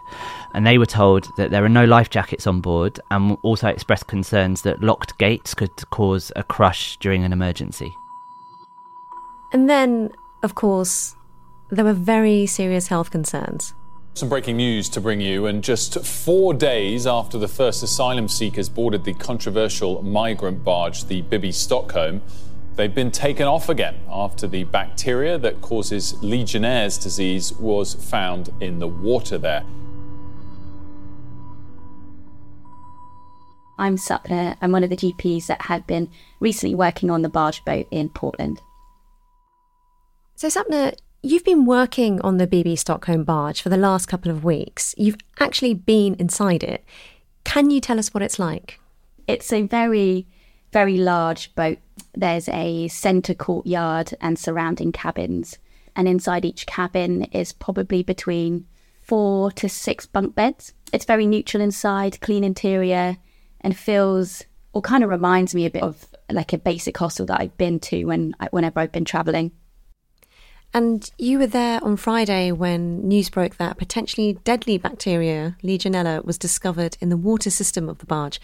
and 0.52 0.66
they 0.66 0.76
were 0.76 0.84
told 0.86 1.26
that 1.38 1.50
there 1.50 1.64
are 1.64 1.70
no 1.70 1.86
life 1.86 2.10
jackets 2.10 2.46
on 2.46 2.60
board, 2.60 3.00
and 3.10 3.38
also 3.42 3.68
expressed 3.68 4.06
concerns 4.06 4.60
that 4.62 4.82
locked 4.82 5.16
gates 5.18 5.54
could 5.54 5.70
cause 5.90 6.30
a 6.36 6.42
crush 6.42 6.98
during 6.98 7.24
an 7.24 7.32
emergency. 7.32 7.94
And 9.52 9.70
then, 9.70 10.12
of 10.42 10.54
course, 10.54 11.16
there 11.70 11.84
were 11.84 11.94
very 11.94 12.44
serious 12.44 12.88
health 12.88 13.10
concerns. 13.10 13.72
Some 14.12 14.28
breaking 14.28 14.56
news 14.56 14.88
to 14.90 15.00
bring 15.00 15.20
you, 15.20 15.46
and 15.46 15.64
just 15.64 16.04
four 16.04 16.52
days 16.52 17.06
after 17.06 17.38
the 17.38 17.48
first 17.48 17.82
asylum 17.82 18.28
seekers 18.28 18.68
boarded 18.68 19.04
the 19.04 19.14
controversial 19.14 20.02
migrant 20.02 20.62
barge, 20.62 21.04
the 21.04 21.22
Bibby 21.22 21.52
Stockholm, 21.52 22.22
they've 22.76 22.94
been 22.94 23.10
taken 23.10 23.46
off 23.46 23.68
again 23.68 23.98
after 24.08 24.46
the 24.46 24.64
bacteria 24.64 25.38
that 25.38 25.60
causes 25.62 26.14
Legionnaire's 26.22 26.98
disease 26.98 27.52
was 27.54 27.94
found 27.94 28.50
in 28.60 28.78
the 28.78 28.86
water 28.86 29.38
there. 29.38 29.64
I'm 33.78 33.96
Sapna. 33.96 34.56
I'm 34.62 34.72
one 34.72 34.84
of 34.84 34.90
the 34.90 34.96
GPs 34.96 35.46
that 35.46 35.62
had 35.62 35.86
been 35.86 36.10
recently 36.40 36.74
working 36.74 37.10
on 37.10 37.22
the 37.22 37.28
barge 37.28 37.64
boat 37.64 37.86
in 37.90 38.08
Portland. 38.08 38.60
So, 40.34 40.48
Sapna, 40.48 40.94
you've 41.22 41.44
been 41.44 41.66
working 41.66 42.20
on 42.22 42.38
the 42.38 42.46
Bibby 42.46 42.76
Stockholm 42.76 43.24
barge 43.24 43.60
for 43.60 43.68
the 43.68 43.76
last 43.76 44.06
couple 44.06 44.30
of 44.30 44.44
weeks. 44.44 44.94
You've 44.96 45.16
actually 45.40 45.74
been 45.74 46.14
inside 46.14 46.62
it. 46.62 46.84
Can 47.44 47.70
you 47.70 47.80
tell 47.80 47.98
us 47.98 48.14
what 48.14 48.22
it's 48.22 48.38
like? 48.38 48.80
It's 49.26 49.52
a 49.52 49.62
very 49.62 50.26
very 50.72 50.96
large 50.96 51.54
boat. 51.54 51.78
There's 52.14 52.48
a 52.48 52.88
centre 52.88 53.34
courtyard 53.34 54.14
and 54.20 54.38
surrounding 54.38 54.92
cabins. 54.92 55.58
And 55.94 56.06
inside 56.06 56.44
each 56.44 56.66
cabin 56.66 57.24
is 57.24 57.52
probably 57.52 58.02
between 58.02 58.66
four 59.00 59.50
to 59.52 59.68
six 59.68 60.04
bunk 60.06 60.34
beds. 60.34 60.72
It's 60.92 61.04
very 61.04 61.26
neutral 61.26 61.62
inside, 61.62 62.20
clean 62.20 62.44
interior, 62.44 63.16
and 63.60 63.76
feels 63.76 64.44
or 64.72 64.82
kind 64.82 65.02
of 65.02 65.08
reminds 65.08 65.54
me 65.54 65.64
a 65.64 65.70
bit 65.70 65.82
of 65.82 66.06
like 66.30 66.52
a 66.52 66.58
basic 66.58 66.96
hostel 66.98 67.24
that 67.26 67.40
I've 67.40 67.56
been 67.56 67.80
to 67.80 68.04
when 68.04 68.34
whenever 68.50 68.80
I've 68.80 68.92
been 68.92 69.06
travelling. 69.06 69.52
And 70.74 71.10
you 71.16 71.38
were 71.38 71.46
there 71.46 71.82
on 71.82 71.96
Friday 71.96 72.52
when 72.52 73.08
news 73.08 73.30
broke 73.30 73.56
that 73.56 73.78
potentially 73.78 74.34
deadly 74.44 74.76
bacteria, 74.76 75.56
Legionella, 75.62 76.22
was 76.24 76.36
discovered 76.36 76.98
in 77.00 77.08
the 77.08 77.16
water 77.16 77.50
system 77.50 77.88
of 77.88 77.98
the 77.98 78.06
barge. 78.06 78.40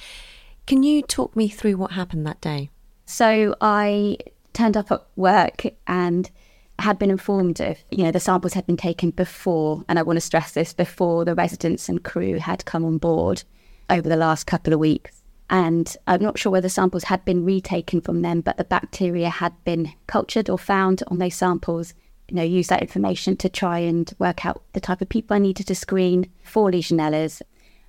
Can 0.67 0.83
you 0.83 1.03
talk 1.03 1.35
me 1.35 1.49
through 1.49 1.77
what 1.77 1.93
happened 1.93 2.27
that 2.27 2.41
day? 2.41 2.71
So 3.05 3.55
I 3.61 4.19
turned 4.53 4.77
up 4.77 4.93
at 4.93 5.05
work 5.17 5.65
and 5.87 6.31
had 6.79 6.99
been 6.99 7.11
informed 7.11 7.61
of, 7.61 7.79
you 7.91 8.05
know, 8.05 8.11
the 8.11 8.21
samples 8.21 8.55
had 8.55 8.67
been 8.67 8.77
taken 8.77 9.11
before, 9.11 9.85
and 9.89 9.99
I 9.99 10.03
want 10.03 10.17
to 10.17 10.21
stress 10.21 10.53
this, 10.53 10.73
before 10.73 11.25
the 11.25 11.35
residents 11.35 11.89
and 11.89 12.03
crew 12.03 12.39
had 12.39 12.65
come 12.65 12.85
on 12.85 12.99
board 12.99 13.45
over 13.91 14.09
the 14.09 14.17
last 14.17 14.47
couple 14.47 14.73
of 14.73 14.79
weeks. 14.79 15.23
And 15.51 15.95
I'm 16.07 16.23
not 16.23 16.39
sure 16.39 16.51
whether 16.51 16.69
samples 16.69 17.05
had 17.05 17.25
been 17.25 17.45
retaken 17.45 18.01
from 18.01 18.23
them, 18.23 18.41
but 18.41 18.57
the 18.57 18.65
bacteria 18.65 19.29
had 19.29 19.53
been 19.65 19.93
cultured 20.07 20.49
or 20.49 20.59
found 20.59 21.03
on 21.09 21.19
those 21.19 21.35
samples. 21.35 21.93
You 22.29 22.37
know, 22.37 22.43
use 22.43 22.69
that 22.69 22.81
information 22.81 23.37
to 23.39 23.49
try 23.49 23.81
and 23.81 24.11
work 24.19 24.47
out 24.47 24.63
the 24.73 24.81
type 24.81 25.03
of 25.03 25.11
people 25.11 25.37
I 25.37 25.41
needed 25.41 25.67
to 25.67 25.75
screen 25.75 26.31
for 26.43 26.71
Legionellas. 26.71 27.43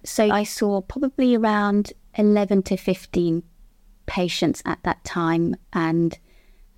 So 0.03 0.29
I 0.29 0.43
saw 0.43 0.81
probably 0.81 1.35
around 1.35 1.93
11 2.15 2.63
to 2.63 2.77
15 2.77 3.43
patients 4.05 4.61
at 4.65 4.79
that 4.83 5.03
time, 5.03 5.55
and 5.71 6.17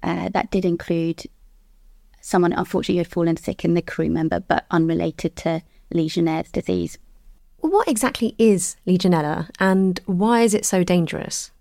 uh, 0.04 0.30
that 0.30 0.52
did 0.52 0.66
include 0.66 1.24
someone 2.22 2.54
unfortunately 2.54 2.96
who 2.96 3.00
had 3.00 3.08
fallen 3.08 3.38
sick 3.38 3.64
in 3.64 3.74
the 3.74 3.82
crew 3.82 4.10
member, 4.10 4.40
but 4.40 4.66
unrelated 4.72 5.36
to 5.36 5.62
Legionnaire's 5.92 6.52
disease. 6.52 6.98
What 7.60 7.88
exactly 7.88 8.36
is 8.38 8.76
Legionella, 8.88 9.50
and 9.60 10.00
why 10.06 10.42
is 10.42 10.54
it 10.54 10.66
so 10.66 10.84
dangerous? 10.84 11.52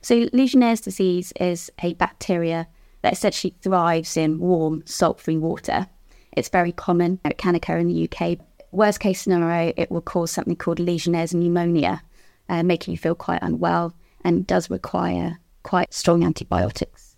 So, 0.00 0.28
Legionnaire's 0.32 0.80
disease 0.80 1.32
is 1.40 1.70
a 1.82 1.94
bacteria 1.94 2.68
that 3.02 3.12
essentially 3.12 3.54
thrives 3.60 4.16
in 4.16 4.38
warm, 4.38 4.82
salt 4.86 5.20
free 5.20 5.36
water. 5.36 5.86
It's 6.32 6.48
very 6.48 6.72
common, 6.72 7.20
it 7.24 7.38
can 7.38 7.54
occur 7.54 7.78
in 7.78 7.88
the 7.88 8.08
UK. 8.08 8.38
Worst 8.72 9.00
case 9.00 9.22
scenario, 9.22 9.72
it 9.76 9.90
will 9.90 10.00
cause 10.00 10.30
something 10.30 10.56
called 10.56 10.78
Legionnaire's 10.78 11.34
pneumonia, 11.34 12.02
uh, 12.48 12.62
making 12.62 12.92
you 12.92 12.98
feel 12.98 13.14
quite 13.14 13.42
unwell 13.42 13.94
and 14.22 14.46
does 14.46 14.70
require 14.70 15.38
quite 15.62 15.92
strong 15.92 16.24
antibiotics. 16.24 17.16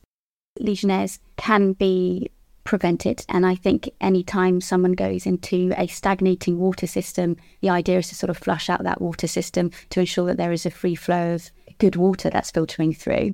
Legionnaires 0.59 1.21
can 1.37 1.73
be 1.73 2.31
prevented. 2.69 3.25
And 3.31 3.47
I 3.47 3.55
think 3.55 3.89
anytime 3.99 4.61
someone 4.61 4.93
goes 4.93 5.25
into 5.25 5.73
a 5.79 5.87
stagnating 5.87 6.59
water 6.59 6.87
system, 6.87 7.39
the 7.63 7.71
idea 7.71 7.97
is 7.97 8.09
to 8.09 8.15
sort 8.15 8.29
of 8.29 8.37
flush 8.37 8.69
out 8.69 8.83
that 8.83 9.01
water 9.01 9.27
system 9.27 9.71
to 9.89 10.01
ensure 10.01 10.27
that 10.27 10.37
there 10.37 10.53
is 10.53 10.67
a 10.67 10.71
free 10.71 10.95
flow 10.95 11.35
of 11.37 11.51
good 11.79 11.97
water 11.97 12.29
that's 12.29 12.51
filtering 12.51 12.93
through. 12.93 13.33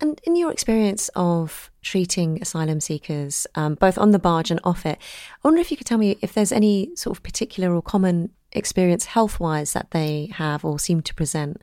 And 0.00 0.18
in 0.24 0.34
your 0.34 0.50
experience 0.50 1.10
of 1.14 1.70
treating 1.82 2.40
asylum 2.40 2.80
seekers, 2.80 3.46
um, 3.54 3.74
both 3.74 3.98
on 3.98 4.12
the 4.12 4.18
barge 4.18 4.50
and 4.50 4.60
off 4.64 4.86
it, 4.86 4.96
I 4.98 5.48
wonder 5.48 5.60
if 5.60 5.70
you 5.70 5.76
could 5.76 5.86
tell 5.86 5.98
me 5.98 6.16
if 6.22 6.32
there's 6.32 6.52
any 6.52 6.96
sort 6.96 7.18
of 7.18 7.22
particular 7.22 7.74
or 7.74 7.82
common 7.82 8.30
experience 8.52 9.06
health 9.06 9.38
wise 9.40 9.72
that 9.72 9.90
they 9.90 10.30
have 10.34 10.64
or 10.64 10.78
seem 10.78 11.02
to 11.02 11.14
present. 11.14 11.62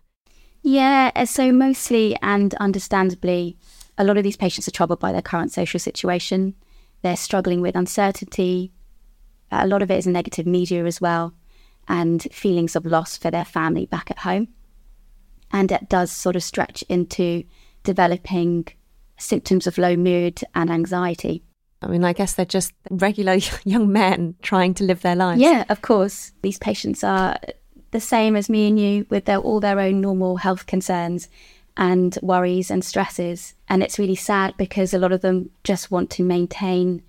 Yeah, 0.62 1.12
uh, 1.16 1.26
so 1.26 1.52
mostly 1.52 2.18
and 2.22 2.54
understandably, 2.56 3.58
a 3.98 4.04
lot 4.04 4.18
of 4.18 4.24
these 4.24 4.38
patients 4.38 4.68
are 4.68 4.72
troubled 4.72 5.00
by 5.00 5.12
their 5.12 5.22
current 5.22 5.52
social 5.52 5.80
situation. 5.80 6.56
They're 7.02 7.16
struggling 7.16 7.62
with 7.62 7.76
uncertainty. 7.76 8.72
A 9.52 9.68
lot 9.68 9.82
of 9.82 9.92
it 9.92 10.00
is 10.00 10.08
negative 10.08 10.48
media 10.48 10.86
as 10.86 11.00
well, 11.00 11.34
and 11.88 12.24
feelings 12.32 12.76
of 12.76 12.86
loss 12.86 13.16
for 13.16 13.30
their 13.30 13.46
family 13.46 13.86
back 13.86 14.10
at 14.10 14.20
home. 14.20 14.48
And 15.52 15.72
it 15.72 15.88
does 15.88 16.12
sort 16.12 16.36
of 16.36 16.44
stretch 16.44 16.84
into 16.90 17.44
developing 17.84 18.68
symptoms 19.18 19.68
of 19.68 19.78
low 19.78 19.96
mood 19.96 20.42
and 20.56 20.72
anxiety. 20.72 21.44
I 21.86 21.90
mean, 21.90 22.04
I 22.04 22.14
guess 22.14 22.34
they're 22.34 22.46
just 22.46 22.74
regular 22.90 23.38
young 23.64 23.92
men 23.92 24.36
trying 24.42 24.74
to 24.76 24.84
live 24.84 25.02
their 25.02 25.16
lives. 25.16 25.40
Yeah, 25.40 25.66
of 25.70 25.82
course. 25.82 26.32
These 26.42 26.58
patients 26.58 27.04
are 27.04 27.38
the 27.92 28.00
same 28.00 28.36
as 28.36 28.50
me 28.50 28.68
and 28.68 28.80
you 28.80 29.06
with 29.10 29.26
their, 29.26 29.38
all 29.38 29.60
their 29.60 29.80
own 29.80 30.02
normal 30.02 30.38
health 30.38 30.66
concerns 30.66 31.30
and 31.78 32.18
worries 32.22 32.72
and 32.72 32.84
stresses. 32.84 33.54
And 33.70 33.84
it's 33.84 34.00
really 34.00 34.16
sad 34.16 34.56
because 34.58 34.94
a 34.94 35.00
lot 35.00 35.12
of 35.12 35.22
them 35.22 35.52
just 35.64 35.92
want 35.92 36.10
to 36.12 36.24
maintain 36.24 37.04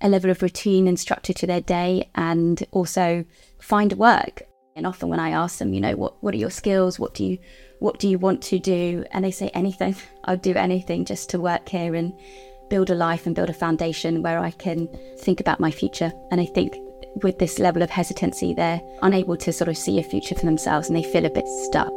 a 0.00 0.08
level 0.08 0.30
of 0.30 0.42
routine 0.42 0.88
and 0.88 0.98
structure 0.98 1.32
to 1.32 1.46
their 1.46 1.60
day 1.60 2.08
and 2.14 2.66
also 2.70 3.24
find 3.60 3.92
work. 3.94 4.42
And 4.74 4.86
often 4.86 5.08
when 5.08 5.20
I 5.20 5.30
ask 5.30 5.58
them, 5.58 5.72
you 5.72 5.80
know, 5.80 5.96
what, 5.96 6.22
what 6.22 6.34
are 6.34 6.38
your 6.38 6.50
skills? 6.50 6.98
What 6.98 7.14
do 7.14 7.24
you 7.24 7.38
what 7.78 7.98
do 7.98 8.08
you 8.08 8.18
want 8.18 8.42
to 8.44 8.58
do? 8.58 9.04
And 9.10 9.24
they 9.24 9.30
say 9.30 9.48
anything. 9.48 9.96
I'll 10.24 10.36
do 10.36 10.54
anything 10.54 11.04
just 11.04 11.30
to 11.30 11.40
work 11.40 11.68
here 11.68 11.94
and 11.94 12.12
build 12.68 12.90
a 12.90 12.94
life 12.94 13.26
and 13.26 13.34
build 13.34 13.50
a 13.50 13.54
foundation 13.54 14.22
where 14.22 14.38
I 14.38 14.50
can 14.50 14.88
think 15.18 15.40
about 15.40 15.60
my 15.60 15.70
future. 15.70 16.12
And 16.30 16.40
I 16.40 16.46
think 16.46 16.76
with 17.22 17.38
this 17.38 17.58
level 17.58 17.82
of 17.82 17.90
hesitancy, 17.90 18.54
they're 18.54 18.80
unable 19.02 19.36
to 19.38 19.52
sort 19.52 19.68
of 19.68 19.76
see 19.76 19.98
a 19.98 20.02
future 20.02 20.34
for 20.34 20.44
themselves 20.44 20.88
and 20.88 20.96
they 20.96 21.02
feel 21.02 21.24
a 21.24 21.30
bit 21.30 21.46
stuck. 21.48 21.92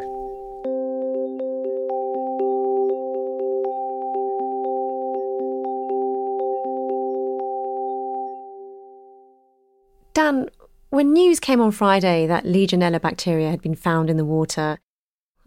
Dan, 10.14 10.50
when 10.90 11.14
news 11.14 11.40
came 11.40 11.62
on 11.62 11.72
Friday 11.72 12.28
that 12.28 12.46
Legionella 12.46 13.02
bacteria 13.02 13.50
had 13.50 13.62
been 13.62 13.76
found 13.76 14.10
in 14.10 14.18
the 14.18 14.26
water, 14.26 14.80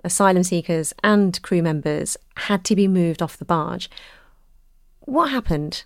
asylum 0.05 0.43
seekers 0.43 0.95
and 1.03 1.41
crew 1.43 1.63
members 1.63 2.17
had 2.37 2.65
to 2.65 2.77
be 2.77 2.89
moved 2.89 3.23
off 3.23 3.37
the 3.37 3.45
barge. 3.45 3.91
What 5.05 5.31
happened? 5.31 5.85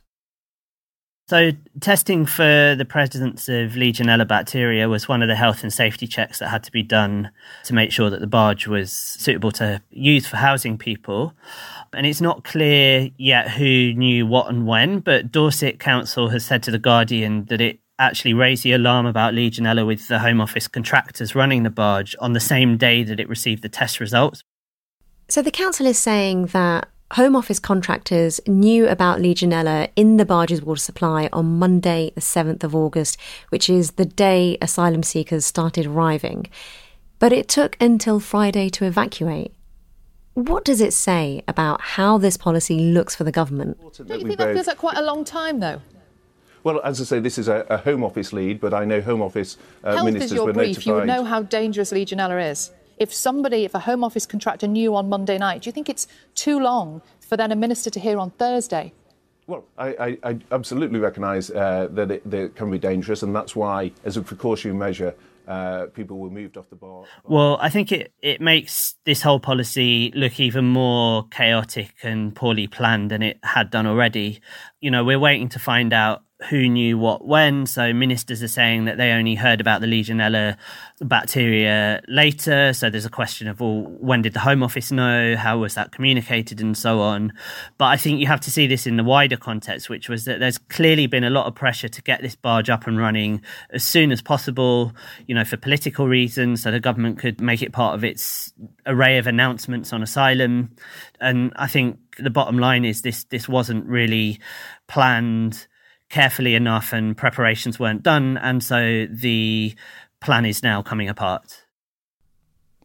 So, 1.28 1.50
testing 1.80 2.24
for 2.24 2.76
the 2.78 2.84
presence 2.84 3.48
of 3.48 3.72
Legionella 3.72 4.28
bacteria 4.28 4.88
was 4.88 5.08
one 5.08 5.22
of 5.22 5.28
the 5.28 5.34
health 5.34 5.64
and 5.64 5.72
safety 5.72 6.06
checks 6.06 6.38
that 6.38 6.50
had 6.50 6.62
to 6.62 6.70
be 6.70 6.84
done 6.84 7.32
to 7.64 7.74
make 7.74 7.90
sure 7.90 8.10
that 8.10 8.20
the 8.20 8.28
barge 8.28 8.68
was 8.68 8.92
suitable 8.92 9.50
to 9.52 9.82
use 9.90 10.28
for 10.28 10.36
housing 10.36 10.78
people. 10.78 11.32
And 11.92 12.06
it's 12.06 12.20
not 12.20 12.44
clear 12.44 13.10
yet 13.16 13.50
who 13.50 13.92
knew 13.94 14.24
what 14.24 14.48
and 14.48 14.68
when, 14.68 15.00
but 15.00 15.32
Dorset 15.32 15.80
Council 15.80 16.28
has 16.28 16.44
said 16.44 16.62
to 16.62 16.70
The 16.70 16.78
Guardian 16.78 17.46
that 17.46 17.60
it 17.60 17.80
actually 17.98 18.34
raised 18.34 18.62
the 18.62 18.72
alarm 18.72 19.06
about 19.06 19.34
Legionella 19.34 19.84
with 19.84 20.06
the 20.06 20.20
Home 20.20 20.40
Office 20.40 20.68
contractors 20.68 21.34
running 21.34 21.64
the 21.64 21.70
barge 21.70 22.14
on 22.20 22.34
the 22.34 22.40
same 22.40 22.76
day 22.76 23.02
that 23.02 23.18
it 23.18 23.28
received 23.28 23.62
the 23.62 23.68
test 23.68 23.98
results. 23.98 24.44
So 25.28 25.42
the 25.42 25.50
council 25.50 25.86
is 25.86 25.98
saying 25.98 26.46
that 26.46 26.88
Home 27.12 27.36
Office 27.36 27.60
contractors 27.60 28.40
knew 28.48 28.88
about 28.88 29.20
Legionella 29.20 29.90
in 29.94 30.16
the 30.16 30.24
barge's 30.24 30.60
water 30.60 30.80
supply 30.80 31.28
on 31.32 31.56
Monday, 31.58 32.10
the 32.16 32.20
7th 32.20 32.64
of 32.64 32.74
August, 32.74 33.16
which 33.50 33.70
is 33.70 33.92
the 33.92 34.04
day 34.04 34.58
asylum 34.60 35.04
seekers 35.04 35.46
started 35.46 35.86
arriving. 35.86 36.48
But 37.20 37.32
it 37.32 37.48
took 37.48 37.76
until 37.80 38.18
Friday 38.18 38.68
to 38.70 38.84
evacuate. 38.84 39.54
What 40.34 40.64
does 40.64 40.80
it 40.80 40.92
say 40.92 41.44
about 41.46 41.80
how 41.80 42.18
this 42.18 42.36
policy 42.36 42.80
looks 42.80 43.14
for 43.14 43.22
the 43.22 43.32
government? 43.32 43.78
Don't 43.96 44.20
you 44.20 44.26
think 44.26 44.38
that 44.38 44.52
feels 44.52 44.66
like 44.66 44.78
quite 44.78 44.98
a 44.98 45.02
long 45.02 45.24
time, 45.24 45.60
though? 45.60 45.80
Well, 46.64 46.80
as 46.82 47.00
I 47.00 47.04
say, 47.04 47.20
this 47.20 47.38
is 47.38 47.46
a, 47.46 47.64
a 47.70 47.76
Home 47.78 48.02
Office 48.02 48.32
lead, 48.32 48.60
but 48.60 48.74
I 48.74 48.84
know 48.84 49.00
Home 49.00 49.22
Office 49.22 49.56
uh, 49.84 49.94
Health 49.94 50.06
ministers 50.06 50.32
is 50.32 50.36
your 50.36 50.46
were 50.46 50.52
brief. 50.52 50.70
notified. 50.70 50.86
You 50.86 50.94
would 50.94 51.06
know 51.06 51.22
how 51.22 51.42
dangerous 51.42 51.92
Legionella 51.92 52.50
is. 52.50 52.72
If 52.98 53.12
somebody, 53.12 53.64
if 53.64 53.74
a 53.74 53.80
Home 53.80 54.02
Office 54.02 54.26
contractor 54.26 54.66
knew 54.66 54.94
on 54.94 55.08
Monday 55.08 55.38
night, 55.38 55.62
do 55.62 55.68
you 55.68 55.72
think 55.72 55.88
it's 55.88 56.06
too 56.34 56.58
long 56.58 57.02
for 57.20 57.36
then 57.36 57.52
a 57.52 57.56
minister 57.56 57.90
to 57.90 58.00
hear 58.00 58.18
on 58.18 58.30
Thursday? 58.30 58.92
Well, 59.46 59.64
I, 59.78 59.88
I, 59.88 60.18
I 60.30 60.38
absolutely 60.50 60.98
recognise 60.98 61.50
uh, 61.50 61.88
that, 61.92 62.10
it, 62.10 62.30
that 62.30 62.44
it 62.46 62.56
can 62.56 62.70
be 62.70 62.78
dangerous, 62.78 63.22
and 63.22 63.34
that's 63.34 63.54
why, 63.54 63.92
as 64.04 64.16
a 64.16 64.22
precautionary 64.22 64.76
measure, 64.76 65.14
uh, 65.46 65.86
people 65.94 66.18
were 66.18 66.30
moved 66.30 66.56
off 66.56 66.68
the 66.68 66.74
bar. 66.74 67.04
Well, 67.22 67.56
I 67.60 67.70
think 67.70 67.92
it, 67.92 68.12
it 68.20 68.40
makes 68.40 68.96
this 69.04 69.22
whole 69.22 69.38
policy 69.38 70.10
look 70.16 70.40
even 70.40 70.64
more 70.64 71.28
chaotic 71.28 71.94
and 72.02 72.34
poorly 72.34 72.66
planned 72.66 73.12
than 73.12 73.22
it 73.22 73.38
had 73.44 73.70
done 73.70 73.86
already. 73.86 74.40
You 74.80 74.90
know, 74.90 75.04
we're 75.04 75.20
waiting 75.20 75.48
to 75.50 75.60
find 75.60 75.92
out 75.92 76.24
who 76.50 76.68
knew 76.68 76.98
what 76.98 77.26
when. 77.26 77.64
So 77.64 77.94
ministers 77.94 78.42
are 78.42 78.48
saying 78.48 78.84
that 78.84 78.98
they 78.98 79.12
only 79.12 79.34
heard 79.34 79.60
about 79.60 79.80
the 79.80 79.86
Legionella 79.86 80.56
bacteria 81.00 82.02
later. 82.08 82.74
So 82.74 82.90
there's 82.90 83.06
a 83.06 83.10
question 83.10 83.48
of, 83.48 83.60
well, 83.60 83.82
when 83.82 84.20
did 84.20 84.34
the 84.34 84.40
Home 84.40 84.62
Office 84.62 84.92
know? 84.92 85.34
How 85.36 85.58
was 85.58 85.74
that 85.74 85.92
communicated 85.92 86.60
and 86.60 86.76
so 86.76 87.00
on? 87.00 87.32
But 87.78 87.86
I 87.86 87.96
think 87.96 88.20
you 88.20 88.26
have 88.26 88.42
to 88.42 88.50
see 88.50 88.66
this 88.66 88.86
in 88.86 88.96
the 88.96 89.04
wider 89.04 89.38
context, 89.38 89.88
which 89.88 90.10
was 90.10 90.26
that 90.26 90.38
there's 90.38 90.58
clearly 90.58 91.06
been 91.06 91.24
a 91.24 91.30
lot 91.30 91.46
of 91.46 91.54
pressure 91.54 91.88
to 91.88 92.02
get 92.02 92.20
this 92.20 92.36
barge 92.36 92.68
up 92.68 92.86
and 92.86 92.98
running 92.98 93.40
as 93.70 93.82
soon 93.82 94.12
as 94.12 94.20
possible, 94.20 94.92
you 95.26 95.34
know, 95.34 95.44
for 95.44 95.56
political 95.56 96.06
reasons, 96.06 96.62
so 96.62 96.70
the 96.70 96.80
government 96.80 97.18
could 97.18 97.40
make 97.40 97.62
it 97.62 97.72
part 97.72 97.94
of 97.94 98.04
its 98.04 98.52
array 98.84 99.16
of 99.16 99.26
announcements 99.26 99.90
on 99.92 100.02
asylum. 100.02 100.70
And 101.18 101.54
I 101.56 101.66
think 101.66 101.98
the 102.18 102.30
bottom 102.30 102.58
line 102.58 102.84
is 102.84 103.00
this 103.00 103.24
this 103.24 103.48
wasn't 103.48 103.86
really 103.86 104.38
planned 104.86 105.66
carefully 106.08 106.54
enough 106.54 106.92
and 106.92 107.16
preparations 107.16 107.78
weren't 107.78 108.02
done 108.02 108.38
and 108.38 108.62
so 108.62 109.06
the 109.10 109.74
plan 110.20 110.44
is 110.44 110.62
now 110.62 110.82
coming 110.82 111.08
apart. 111.08 111.64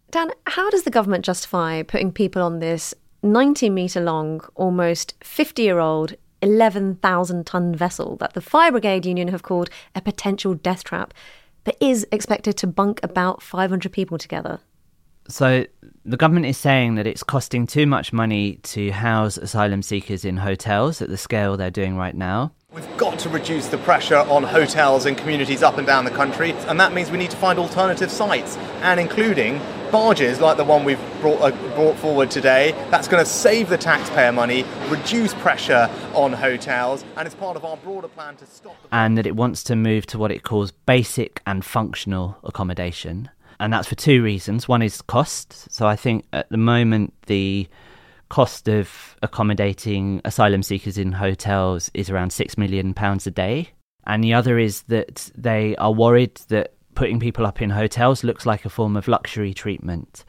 Dan, 0.10 0.32
how 0.48 0.70
does 0.70 0.84
the 0.84 0.92
government 0.92 1.24
justify 1.24 1.84
putting 1.84 2.12
people 2.12 2.42
on 2.42 2.60
this 2.60 2.94
90 3.24 3.70
metre 3.70 4.02
long, 4.02 4.42
almost 4.56 5.14
50 5.24 5.62
year 5.62 5.80
old, 5.80 6.16
11,000 6.42 7.46
tonne 7.46 7.76
vessel 7.76 8.18
that 8.18 8.34
the 8.34 8.42
Fire 8.42 8.72
Brigade 8.72 9.06
Union 9.06 9.28
have 9.28 9.44
called 9.44 9.70
a 9.96 10.02
potential 10.02 10.54
death 10.54 10.84
trap, 10.84 11.14
but 11.64 11.78
is 11.80 12.06
expected 12.12 12.58
to 12.58 12.68
bunk 12.68 13.00
about 13.04 13.42
500 13.42 13.92
people 13.92 14.18
together? 14.18 14.60
So 15.28 15.66
the 16.04 16.18
government 16.18 16.48
is 16.48 16.58
saying 16.58 16.96
that 16.96 17.06
it's 17.06 17.24
costing 17.24 17.68
too 17.68 17.86
much 17.86 18.12
money 18.12 18.56
to 18.64 18.90
house 18.90 19.38
asylum 19.38 19.84
seekers 19.84 20.26
in 20.26 20.38
hotels 20.38 21.02
at 21.02 21.10
the 21.10 21.18
scale 21.18 21.56
they're 21.58 21.70
doing 21.70 21.96
right 21.96 22.16
now. 22.16 22.54
We've 22.74 22.98
got 22.98 23.20
to 23.20 23.30
reduce 23.30 23.68
the 23.68 23.78
pressure 23.80 24.16
on 24.16 24.44
hotels 24.44 25.06
and 25.06 25.18
communities 25.18 25.62
up 25.62 25.78
and 25.78 25.86
down 25.86 26.06
the 26.06 26.12
country, 26.12 26.54
and 26.70 26.80
that 26.80 26.94
means 26.94 27.12
we 27.12 27.18
need 27.18 27.32
to 27.32 27.36
find 27.36 27.60
alternative 27.60 28.10
sites, 28.10 28.56
and 28.82 28.98
including 28.98 29.60
barges 29.92 30.40
like 30.40 30.56
the 30.56 30.64
one 30.64 30.86
we've 30.86 30.98
brought, 31.20 31.42
uh, 31.42 31.52
brought 31.76 31.98
forward 31.98 32.32
today. 32.32 32.72
That's 32.90 33.10
going 33.10 33.22
to 33.22 33.30
save 33.30 33.68
the 33.68 33.78
taxpayer 33.78 34.32
money, 34.32 34.64
reduce 34.88 35.34
pressure 35.34 35.90
on 36.14 36.32
hotels, 36.32 37.04
and 37.18 37.26
it's 37.26 37.36
part 37.36 37.58
of 37.58 37.66
our 37.66 37.76
broader 37.76 38.08
plan 38.08 38.38
to 38.38 38.46
stop. 38.46 38.78
and 38.90 39.18
that 39.18 39.28
it 39.28 39.36
wants 39.36 39.64
to 39.64 39.76
move 39.76 40.06
to 40.06 40.18
what 40.18 40.32
it 40.32 40.44
calls 40.44 40.72
basic 40.72 41.42
and 41.46 41.66
functional 41.66 42.38
accommodation. 42.46 43.30
And 43.60 43.74
that's 43.74 43.90
for 43.90 43.96
two 43.96 44.24
reasons. 44.24 44.70
One 44.70 44.82
is 44.82 45.02
cost. 45.02 45.70
So 45.74 45.88
I 45.88 45.98
think 45.98 46.24
at 46.32 46.50
the 46.50 46.58
moment, 46.58 47.14
the 47.26 47.68
cost 48.32 48.70
of 48.70 49.18
accommodating 49.22 50.22
asylum 50.24 50.64
seekers 50.64 50.98
in 50.98 51.12
hotels 51.12 51.92
is 51.94 52.10
around 52.10 52.32
six 52.32 52.58
million 52.58 52.94
pounds 52.94 53.28
a 53.28 53.32
day. 53.32 53.72
And 54.08 54.24
the 54.24 54.34
other 54.34 54.58
is 54.58 54.84
that 54.84 55.30
they 55.36 55.76
are 55.76 55.92
worried 55.92 56.36
that 56.48 56.72
putting 56.96 57.20
people 57.20 57.46
up 57.46 57.62
in 57.62 57.72
hotels 57.72 58.24
looks 58.24 58.46
like 58.46 58.64
a 58.64 58.70
form 58.70 58.96
of 58.96 59.10
luxury 59.10 59.54
treatment. 59.54 60.24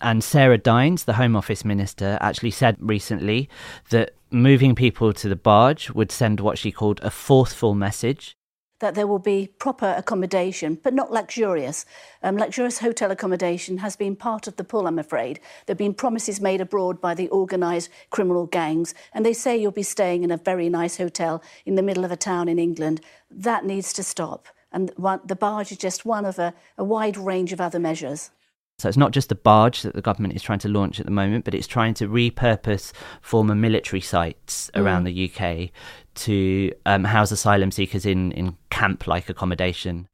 And 0.00 0.22
Sarah 0.22 0.56
Dines, 0.56 1.02
the 1.02 1.14
Home 1.14 1.34
Office 1.34 1.64
Minister, 1.64 2.16
actually 2.20 2.52
said 2.52 2.76
recently 2.78 3.48
that 3.90 4.12
moving 4.30 4.76
people 4.76 5.12
to 5.14 5.28
the 5.28 5.34
barge 5.34 5.90
would 5.90 6.12
send 6.12 6.38
what 6.38 6.58
she 6.58 6.70
called 6.70 7.00
a 7.02 7.10
forceful 7.10 7.74
message 7.74 8.36
that 8.80 8.94
there 8.94 9.06
will 9.06 9.18
be 9.18 9.50
proper 9.58 9.94
accommodation, 9.96 10.78
but 10.82 10.94
not 10.94 11.12
luxurious. 11.12 11.84
Um, 12.22 12.36
luxurious 12.36 12.78
hotel 12.78 13.10
accommodation 13.10 13.78
has 13.78 13.96
been 13.96 14.16
part 14.16 14.46
of 14.46 14.56
the 14.56 14.64
pull, 14.64 14.86
I'm 14.86 14.98
afraid. 14.98 15.40
There 15.66 15.74
have 15.74 15.78
been 15.78 15.94
promises 15.94 16.40
made 16.40 16.60
abroad 16.60 17.00
by 17.00 17.14
the 17.14 17.30
organised 17.30 17.90
criminal 18.10 18.46
gangs, 18.46 18.94
and 19.12 19.24
they 19.24 19.32
say 19.32 19.56
you'll 19.56 19.72
be 19.72 19.82
staying 19.82 20.22
in 20.22 20.30
a 20.30 20.36
very 20.36 20.68
nice 20.68 20.96
hotel 20.96 21.42
in 21.66 21.74
the 21.74 21.82
middle 21.82 22.04
of 22.04 22.12
a 22.12 22.16
town 22.16 22.48
in 22.48 22.58
England. 22.58 23.00
That 23.30 23.64
needs 23.64 23.92
to 23.94 24.02
stop. 24.02 24.46
And 24.70 24.90
the 25.24 25.36
barge 25.36 25.72
is 25.72 25.78
just 25.78 26.04
one 26.04 26.24
of 26.24 26.38
a, 26.38 26.54
a 26.76 26.84
wide 26.84 27.16
range 27.16 27.52
of 27.52 27.60
other 27.60 27.78
measures. 27.78 28.30
So 28.78 28.88
it's 28.88 28.96
not 28.96 29.10
just 29.10 29.32
a 29.32 29.34
barge 29.34 29.82
that 29.82 29.94
the 29.94 30.02
government 30.02 30.34
is 30.36 30.42
trying 30.42 30.60
to 30.60 30.68
launch 30.68 31.00
at 31.00 31.06
the 31.06 31.12
moment, 31.12 31.44
but 31.44 31.52
it's 31.52 31.66
trying 31.66 31.94
to 31.94 32.06
repurpose 32.08 32.92
former 33.20 33.56
military 33.56 34.00
sites 34.00 34.70
around 34.74 35.04
Mm. 35.04 35.06
the 35.06 35.24
UK 35.64 35.70
to 36.14 36.72
um, 36.86 37.04
house 37.04 37.32
asylum 37.32 37.72
seekers 37.72 38.06
in, 38.06 38.30
in 38.32 38.56
camp 38.70 39.08
like 39.08 39.28
accommodation. 39.28 40.06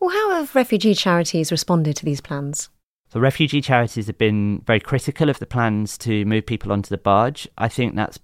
Well, 0.00 0.10
how 0.10 0.30
have 0.32 0.54
refugee 0.56 0.94
charities 0.94 1.52
responded 1.52 1.94
to 1.96 2.04
these 2.04 2.20
plans? 2.20 2.70
So 3.12 3.20
refugee 3.20 3.60
charities 3.60 4.06
have 4.08 4.18
been 4.18 4.62
very 4.66 4.80
critical 4.80 5.28
of 5.28 5.38
the 5.38 5.46
plans 5.46 5.96
to 5.98 6.24
move 6.24 6.46
people 6.46 6.72
onto 6.72 6.88
the 6.88 6.98
barge. 6.98 7.48
I 7.56 7.68
think 7.68 7.94
that's 7.94 8.18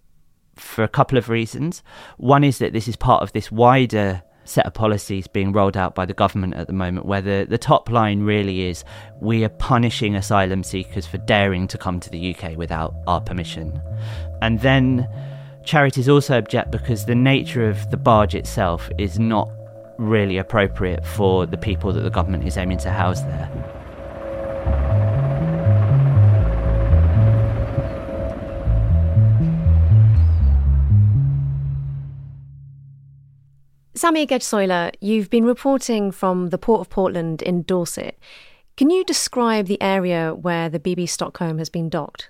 for 0.57 0.83
a 0.83 0.88
couple 0.88 1.19
of 1.19 1.29
reasons. 1.29 1.83
One 2.17 2.43
is 2.43 2.59
that 2.59 2.73
this 2.73 2.88
is 2.88 2.97
part 2.97 3.23
of 3.23 3.33
this 3.33 3.53
wider 3.53 4.23
set 4.49 4.67
of 4.67 4.75
policies 4.75 5.26
being 5.26 5.53
rolled 5.53 5.76
out 5.76 5.95
by 5.95 6.07
the 6.07 6.15
government 6.15 6.55
at 6.55 6.67
the 6.67 6.73
moment, 6.73 7.07
where 7.07 7.21
the, 7.21 7.47
the 7.49 7.59
top 7.59 7.91
line 7.91 8.23
really 8.23 8.62
is 8.62 8.85
we 9.21 9.45
are 9.45 9.49
punishing 9.49 10.15
asylum 10.15 10.62
seekers 10.62 11.07
for 11.07 11.19
daring 11.19 11.66
to 11.68 11.79
come 11.79 12.01
to 12.01 12.11
the 12.11 12.35
UK 12.35 12.57
without 12.57 12.94
our 13.07 13.20
permission. 13.20 13.81
And 14.42 14.61
then 14.61 15.09
charities 15.64 16.09
also 16.09 16.38
object 16.38 16.70
because 16.70 17.07
the 17.07 17.14
nature 17.14 17.68
of 17.68 17.90
the 17.90 17.97
barge 17.97 18.35
itself 18.35 18.88
is 18.99 19.18
not 19.18 19.51
really 19.99 20.38
appropriate 20.38 21.05
for 21.05 21.47
the 21.47 21.57
people 21.57 21.92
that 21.92 22.03
the 22.03 22.11
government 22.11 22.47
is 22.47 22.57
aiming 22.57 22.79
to 22.79 22.90
house 22.90 23.23
there. 23.23 23.76
Sammy 33.96 34.26
Gecsoyler, 34.26 34.92
you've 35.00 35.30
been 35.30 35.46
reporting 35.46 36.12
from 36.12 36.50
the 36.50 36.59
Port 36.59 36.82
of 36.82 36.90
Portland 36.90 37.40
in 37.40 37.62
Dorset. 37.62 38.18
Can 38.76 38.90
you 38.90 39.02
describe 39.04 39.68
the 39.68 39.80
area 39.80 40.35
where 40.35 40.68
the 40.68 40.78
Bibby 40.78 41.06
Stockholm 41.06 41.56
has 41.56 41.70
been 41.70 41.88
docked? 41.88 42.28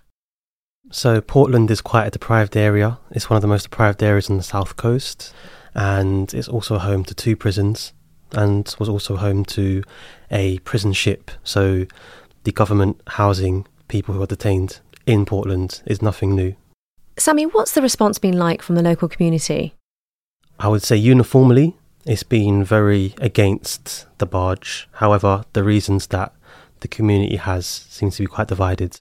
So, 0.92 1.20
Portland 1.20 1.68
is 1.72 1.80
quite 1.80 2.06
a 2.06 2.10
deprived 2.12 2.56
area. 2.56 3.00
It's 3.10 3.28
one 3.28 3.34
of 3.34 3.42
the 3.42 3.48
most 3.48 3.64
deprived 3.64 4.00
areas 4.00 4.30
on 4.30 4.36
the 4.36 4.44
south 4.44 4.76
coast, 4.76 5.34
and 5.74 6.32
it's 6.32 6.46
also 6.46 6.78
home 6.78 7.02
to 7.02 7.14
two 7.16 7.34
prisons 7.34 7.92
and 8.30 8.72
was 8.78 8.88
also 8.88 9.16
home 9.16 9.44
to 9.46 9.82
a 10.30 10.60
prison 10.60 10.92
ship. 10.92 11.32
So, 11.42 11.86
the 12.44 12.52
government 12.52 13.02
housing 13.08 13.66
people 13.88 14.14
who 14.14 14.22
are 14.22 14.26
detained 14.26 14.78
in 15.04 15.26
Portland 15.26 15.82
is 15.84 16.00
nothing 16.00 16.36
new. 16.36 16.54
Sammy, 17.18 17.44
what's 17.44 17.72
the 17.72 17.82
response 17.82 18.20
been 18.20 18.38
like 18.38 18.62
from 18.62 18.76
the 18.76 18.82
local 18.82 19.08
community? 19.08 19.74
I 20.58 20.68
would 20.68 20.82
say 20.82 20.96
uniformly, 20.96 21.76
it's 22.04 22.22
been 22.22 22.64
very 22.64 23.14
against 23.18 24.06
the 24.18 24.26
barge. 24.26 24.88
However, 24.92 25.44
the 25.52 25.64
reasons 25.64 26.06
that 26.08 26.32
the 26.80 26.88
community 26.88 27.36
has 27.36 27.66
seems 27.66 28.16
to 28.16 28.22
be 28.22 28.26
quite 28.26 28.48
divided. 28.48 28.98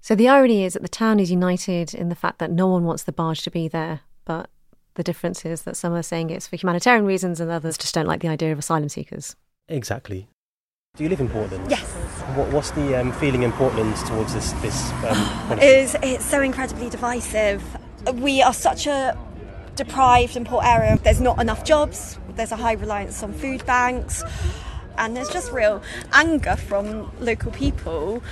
So 0.00 0.14
the 0.14 0.28
irony 0.28 0.64
is 0.64 0.74
that 0.74 0.82
the 0.82 0.88
town 0.88 1.18
is 1.18 1.30
united 1.30 1.94
in 1.94 2.10
the 2.10 2.14
fact 2.14 2.38
that 2.38 2.50
no 2.50 2.66
one 2.68 2.84
wants 2.84 3.02
the 3.02 3.12
barge 3.12 3.42
to 3.42 3.50
be 3.50 3.68
there, 3.68 4.00
but 4.24 4.50
the 4.94 5.02
difference 5.02 5.44
is 5.44 5.62
that 5.62 5.76
some 5.76 5.92
are 5.94 6.02
saying 6.02 6.30
it's 6.30 6.46
for 6.46 6.56
humanitarian 6.56 7.04
reasons 7.04 7.40
and 7.40 7.50
others 7.50 7.76
just 7.76 7.94
don't 7.94 8.06
like 8.06 8.20
the 8.20 8.28
idea 8.28 8.52
of 8.52 8.58
asylum 8.58 8.88
seekers. 8.88 9.34
Exactly. 9.68 10.28
Do 10.96 11.02
you 11.02 11.10
live 11.10 11.20
in 11.20 11.28
Portland? 11.28 11.68
Yes. 11.68 11.82
What, 12.36 12.50
what's 12.50 12.70
the 12.70 13.00
um, 13.00 13.12
feeling 13.12 13.42
in 13.42 13.52
Portland 13.52 13.96
towards 14.06 14.32
this 14.32 14.52
this 14.62 14.92
um, 14.92 15.26
policy? 15.48 15.66
It's, 15.66 15.96
it's 16.02 16.24
so 16.24 16.40
incredibly 16.40 16.88
divisive. 16.88 17.64
We 18.14 18.42
are 18.42 18.54
such 18.54 18.86
a 18.86 19.18
deprived 19.76 20.36
and 20.36 20.46
poor 20.46 20.62
area. 20.64 20.98
There's 21.02 21.20
not 21.20 21.40
enough 21.40 21.64
jobs. 21.64 22.18
There's 22.36 22.52
a 22.52 22.56
high 22.56 22.72
reliance 22.72 23.22
on 23.22 23.32
food 23.32 23.64
banks. 23.66 24.22
And 24.96 25.16
there's 25.16 25.28
just 25.28 25.50
real 25.50 25.82
anger 26.12 26.54
from 26.54 27.10
local 27.18 27.50
people. 27.50 28.22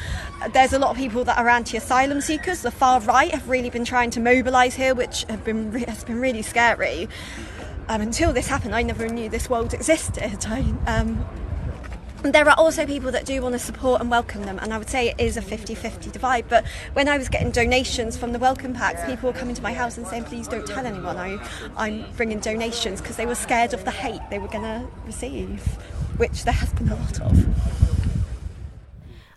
There's 0.53 0.73
a 0.73 0.79
lot 0.79 0.91
of 0.91 0.97
people 0.97 1.25
that 1.25 1.37
are 1.37 1.49
anti-asylum 1.49 2.21
seekers. 2.21 2.63
The 2.63 2.71
far 2.71 3.01
right 3.01 3.33
have 3.33 3.49
really 3.49 3.69
been 3.69 3.85
trying 3.85 4.11
to 4.11 4.21
mobilise 4.21 4.75
here, 4.75 4.95
which 4.95 5.25
have 5.25 5.45
been 5.45 5.73
has 5.73 6.05
been 6.05 6.21
really 6.21 6.43
scary. 6.43 7.09
Um, 7.89 8.01
until 8.01 8.33
this 8.33 8.47
happened, 8.47 8.77
I 8.77 8.83
never 8.83 9.09
knew 9.09 9.29
this 9.29 9.51
world 9.51 9.75
existed. 9.75 10.47
I, 10.47 10.61
um, 10.87 11.27
there 12.23 12.49
are 12.49 12.55
also 12.57 12.87
people 12.87 13.11
that 13.11 13.27
do 13.27 13.43
want 13.43 13.55
to 13.55 13.59
support 13.59 14.01
and 14.01 14.11
welcome 14.11 14.45
them, 14.45 14.59
and 14.61 14.73
I 14.73 14.79
would 14.79 14.89
say 14.89 15.11
it 15.11 15.17
is 15.19 15.37
a 15.37 15.43
50 15.43 15.75
50 15.75 16.11
divide. 16.11 16.49
But 16.49 16.65
when 16.93 17.09
I 17.09 17.19
was 17.19 17.29
getting 17.29 17.51
donations 17.51 18.17
from 18.17 18.33
the 18.33 18.39
welcome 18.39 18.75
packs, 18.75 19.05
people 19.05 19.33
were 19.33 19.39
coming 19.39 19.57
to 19.57 19.63
my 19.63 19.73
house 19.73 19.99
and 19.99 20.07
saying, 20.07 20.25
Please 20.25 20.47
don't 20.47 20.67
tell 20.67 20.87
anyone 20.87 21.17
I, 21.17 21.45
I'm 21.77 22.05
bringing 22.17 22.39
donations 22.39 23.01
because 23.01 23.17
they 23.17 23.27
were 23.27 23.35
scared 23.35 23.75
of 23.75 23.85
the 23.85 23.91
hate 23.91 24.21
they 24.31 24.39
were 24.39 24.49
going 24.49 24.63
to 24.63 24.87
receive, 25.05 25.61
which 26.17 26.45
there 26.45 26.55
has 26.55 26.73
been 26.75 26.91
a 26.91 26.95
lot 26.95 27.21
of. 27.21 27.47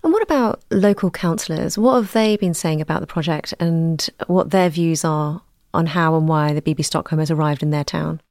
And 0.04 0.14
what 0.14 0.22
about 0.22 0.64
local 0.70 1.10
councillors? 1.10 1.80
What 1.80 1.96
have 1.96 2.14
they 2.14 2.38
been 2.38 2.54
saying 2.54 2.80
about 2.80 3.02
the 3.02 3.08
project 3.08 3.56
and 3.60 4.08
what 4.28 4.52
their 4.52 4.70
views 4.70 5.04
are 5.04 5.42
on 5.74 5.88
how 5.88 6.16
and 6.16 6.28
why 6.28 6.54
the 6.54 6.62
Bibby 6.62 6.84
Stockholm 6.84 7.18
has 7.18 7.32
arrived 7.32 7.64
in 7.64 7.72
their 7.72 7.84
town? 7.84 8.22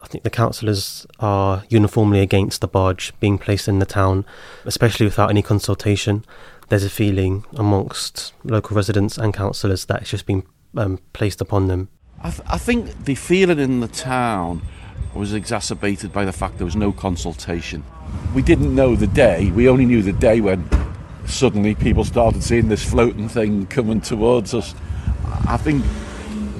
I 0.00 0.06
think 0.06 0.24
the 0.24 0.30
councillors 0.30 1.06
are 1.20 1.64
uniformly 1.68 2.20
against 2.20 2.60
the 2.60 2.68
barge 2.68 3.12
being 3.20 3.38
placed 3.38 3.68
in 3.68 3.78
the 3.78 3.86
town, 3.86 4.24
especially 4.64 5.06
without 5.06 5.30
any 5.30 5.42
consultation. 5.42 6.24
There's 6.68 6.84
a 6.84 6.90
feeling 6.90 7.44
amongst 7.54 8.32
local 8.44 8.76
residents 8.76 9.18
and 9.18 9.34
councillors 9.34 9.84
that 9.86 10.02
it's 10.02 10.10
just 10.10 10.26
been 10.26 10.44
um, 10.76 10.98
placed 11.12 11.40
upon 11.40 11.68
them. 11.68 11.88
I, 12.22 12.30
th- 12.30 12.48
I 12.48 12.58
think 12.58 13.04
the 13.04 13.14
feeling 13.14 13.58
in 13.58 13.80
the 13.80 13.88
town 13.88 14.62
was 15.14 15.34
exacerbated 15.34 16.12
by 16.12 16.24
the 16.24 16.32
fact 16.32 16.56
there 16.58 16.64
was 16.64 16.76
no 16.76 16.92
consultation. 16.92 17.84
We 18.34 18.42
didn't 18.42 18.74
know 18.74 18.96
the 18.96 19.06
day, 19.06 19.50
we 19.50 19.68
only 19.68 19.84
knew 19.84 20.02
the 20.02 20.12
day 20.12 20.40
when 20.40 20.68
suddenly 21.26 21.74
people 21.74 22.04
started 22.04 22.42
seeing 22.42 22.68
this 22.68 22.84
floating 22.84 23.28
thing 23.28 23.66
coming 23.66 24.00
towards 24.00 24.54
us. 24.54 24.74
I 25.46 25.56
think 25.56 25.84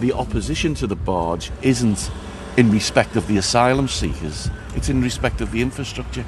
the 0.01 0.13
opposition 0.13 0.75
to 0.75 0.87
the 0.87 0.97
barge 0.97 1.51
isn't 1.63 2.11
in 2.57 2.71
respect 2.71 3.17
of 3.17 3.27
the 3.27 3.39
asylum 3.39 3.89
seekers, 3.89 4.51
it's 4.75 4.89
in 4.89 5.03
respect 5.03 5.41
of 5.41 5.51
the 5.53 5.63
infrastructure. 5.63 6.25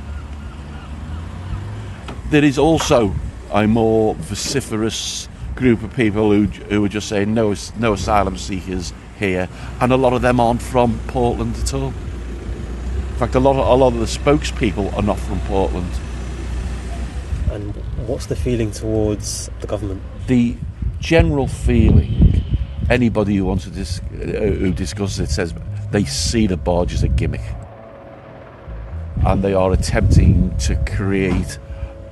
There 2.30 2.44
is 2.44 2.58
also 2.58 3.14
a 3.52 3.66
more 3.66 4.14
vociferous 4.14 5.28
group 5.54 5.82
of 5.82 5.94
people 5.94 6.32
who, 6.32 6.44
who 6.44 6.84
are 6.84 6.88
just 6.88 7.08
saying 7.08 7.32
no, 7.34 7.54
no 7.78 7.92
asylum 7.92 8.36
seekers 8.36 8.92
here, 9.18 9.48
and 9.80 9.92
a 9.92 9.96
lot 9.96 10.12
of 10.12 10.22
them 10.22 10.40
aren't 10.40 10.62
from 10.62 10.98
Portland 11.08 11.56
at 11.56 11.74
all. 11.74 11.88
In 11.88 13.16
fact, 13.16 13.34
a 13.34 13.40
lot 13.40 13.56
of, 13.56 13.66
a 13.66 13.74
lot 13.74 13.92
of 13.92 14.00
the 14.00 14.06
spokespeople 14.06 14.92
are 14.96 15.02
not 15.02 15.18
from 15.18 15.38
Portland. 15.40 15.90
And 17.52 17.76
what's 18.08 18.26
the 18.26 18.34
feeling 18.34 18.72
towards 18.72 19.50
the 19.60 19.68
government? 19.68 20.02
The 20.26 20.56
general 20.98 21.46
feeling, 21.46 22.42
anybody 22.90 23.36
who 23.36 23.44
wants 23.44 23.64
to 23.64 23.70
dis- 23.70 24.00
uh, 24.00 24.56
who 24.58 24.72
discusses 24.72 25.20
it 25.20 25.30
says 25.30 25.54
they 25.94 26.04
see 26.04 26.48
the 26.48 26.56
barge 26.56 26.92
as 26.92 27.04
a 27.04 27.08
gimmick, 27.08 27.40
and 29.24 29.44
they 29.44 29.54
are 29.54 29.70
attempting 29.70 30.52
to 30.56 30.74
create 30.92 31.56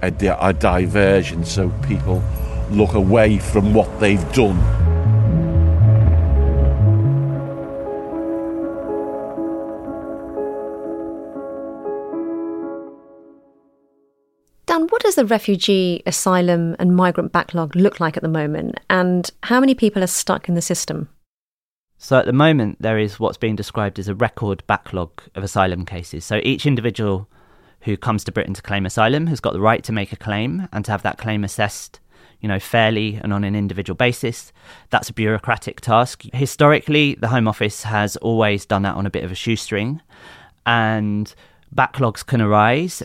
a, 0.03 0.11
di- 0.13 0.29
a 0.29 0.53
diversion 0.53 1.45
so 1.45 1.69
people 1.89 2.23
look 2.71 2.95
away 2.95 3.39
from 3.39 3.75
what 3.75 3.89
they've 3.99 4.33
done. 4.33 4.57
Dan, 14.67 14.87
what 14.91 15.03
does 15.03 15.17
the 15.17 15.27
refugee, 15.27 16.05
asylum, 16.07 16.77
and 16.79 16.95
migrant 16.95 17.33
backlog 17.33 17.75
look 17.75 17.99
like 17.99 18.17
at 18.17 18.23
the 18.23 18.29
moment? 18.29 18.79
And 18.89 19.29
how 19.43 19.59
many 19.59 19.75
people 19.75 20.05
are 20.05 20.07
stuck 20.07 20.49
in 20.49 20.55
the 20.55 20.63
system? 20.63 21.09
So 22.03 22.19
at 22.19 22.27
the 22.27 22.33
moment, 22.33 22.83
there 22.83 22.99
is 22.99 23.21
what's 23.21 23.39
being 23.39 23.55
described 23.55 23.97
as 24.01 24.09
a 24.09 24.15
record 24.17 24.65
backlog 24.67 25.23
of 25.37 25.45
asylum 25.45 25.87
cases. 25.87 26.25
So 26.25 26.41
each 26.43 26.67
individual 26.67 27.29
who 27.83 27.97
comes 27.97 28.25
to 28.25 28.33
Britain 28.33 28.55
to 28.55 28.61
claim 28.61 28.85
asylum 28.85 29.29
has 29.29 29.39
got 29.39 29.53
the 29.53 29.61
right 29.61 29.85
to 29.85 29.93
make 29.93 30.13
a 30.13 30.17
claim 30.17 30.69
and 30.73 30.85
to 30.85 30.91
have 30.91 31.03
that 31.03 31.17
claim 31.17 31.45
assessed 31.45 32.01
you 32.41 32.49
know, 32.49 32.59
fairly 32.59 33.21
and 33.23 33.33
on 33.33 33.45
an 33.45 33.55
individual 33.55 33.97
basis. 33.97 34.53
That's 34.91 35.11
a 35.11 35.13
bureaucratic 35.13 35.81
task. 35.81 36.25
Historically, 36.33 37.15
the 37.15 37.29
Home 37.29 37.47
Office 37.47 37.85
has 37.85 38.17
always 38.17 38.67
done 38.67 38.83
that 38.83 38.97
on 38.97 39.07
a 39.07 39.11
bit 39.11 39.23
of 39.23 39.31
a 39.31 39.37
shoestring, 39.37 40.03
and 40.67 41.33
backlogs 41.73 42.27
can 42.27 42.41
arise. 42.41 43.05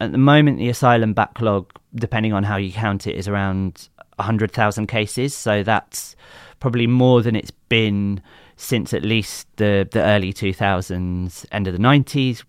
At 0.00 0.12
the 0.12 0.18
moment, 0.18 0.58
the 0.58 0.68
asylum 0.68 1.14
backlog, 1.14 1.72
depending 1.96 2.32
on 2.32 2.44
how 2.44 2.58
you 2.58 2.72
count 2.72 3.08
it, 3.08 3.16
is 3.16 3.26
around 3.26 3.88
100,000 4.16 4.86
cases. 4.86 5.34
So 5.34 5.62
that's 5.62 6.16
probably 6.60 6.86
more 6.86 7.22
than 7.22 7.36
it's 7.36 7.50
been 7.50 8.22
since 8.56 8.94
at 8.94 9.02
least 9.02 9.46
the, 9.56 9.88
the 9.90 10.02
early 10.02 10.32
2000s, 10.32 11.46
end 11.52 11.66
of 11.66 11.72
the 11.72 11.78
90s. 11.78 12.42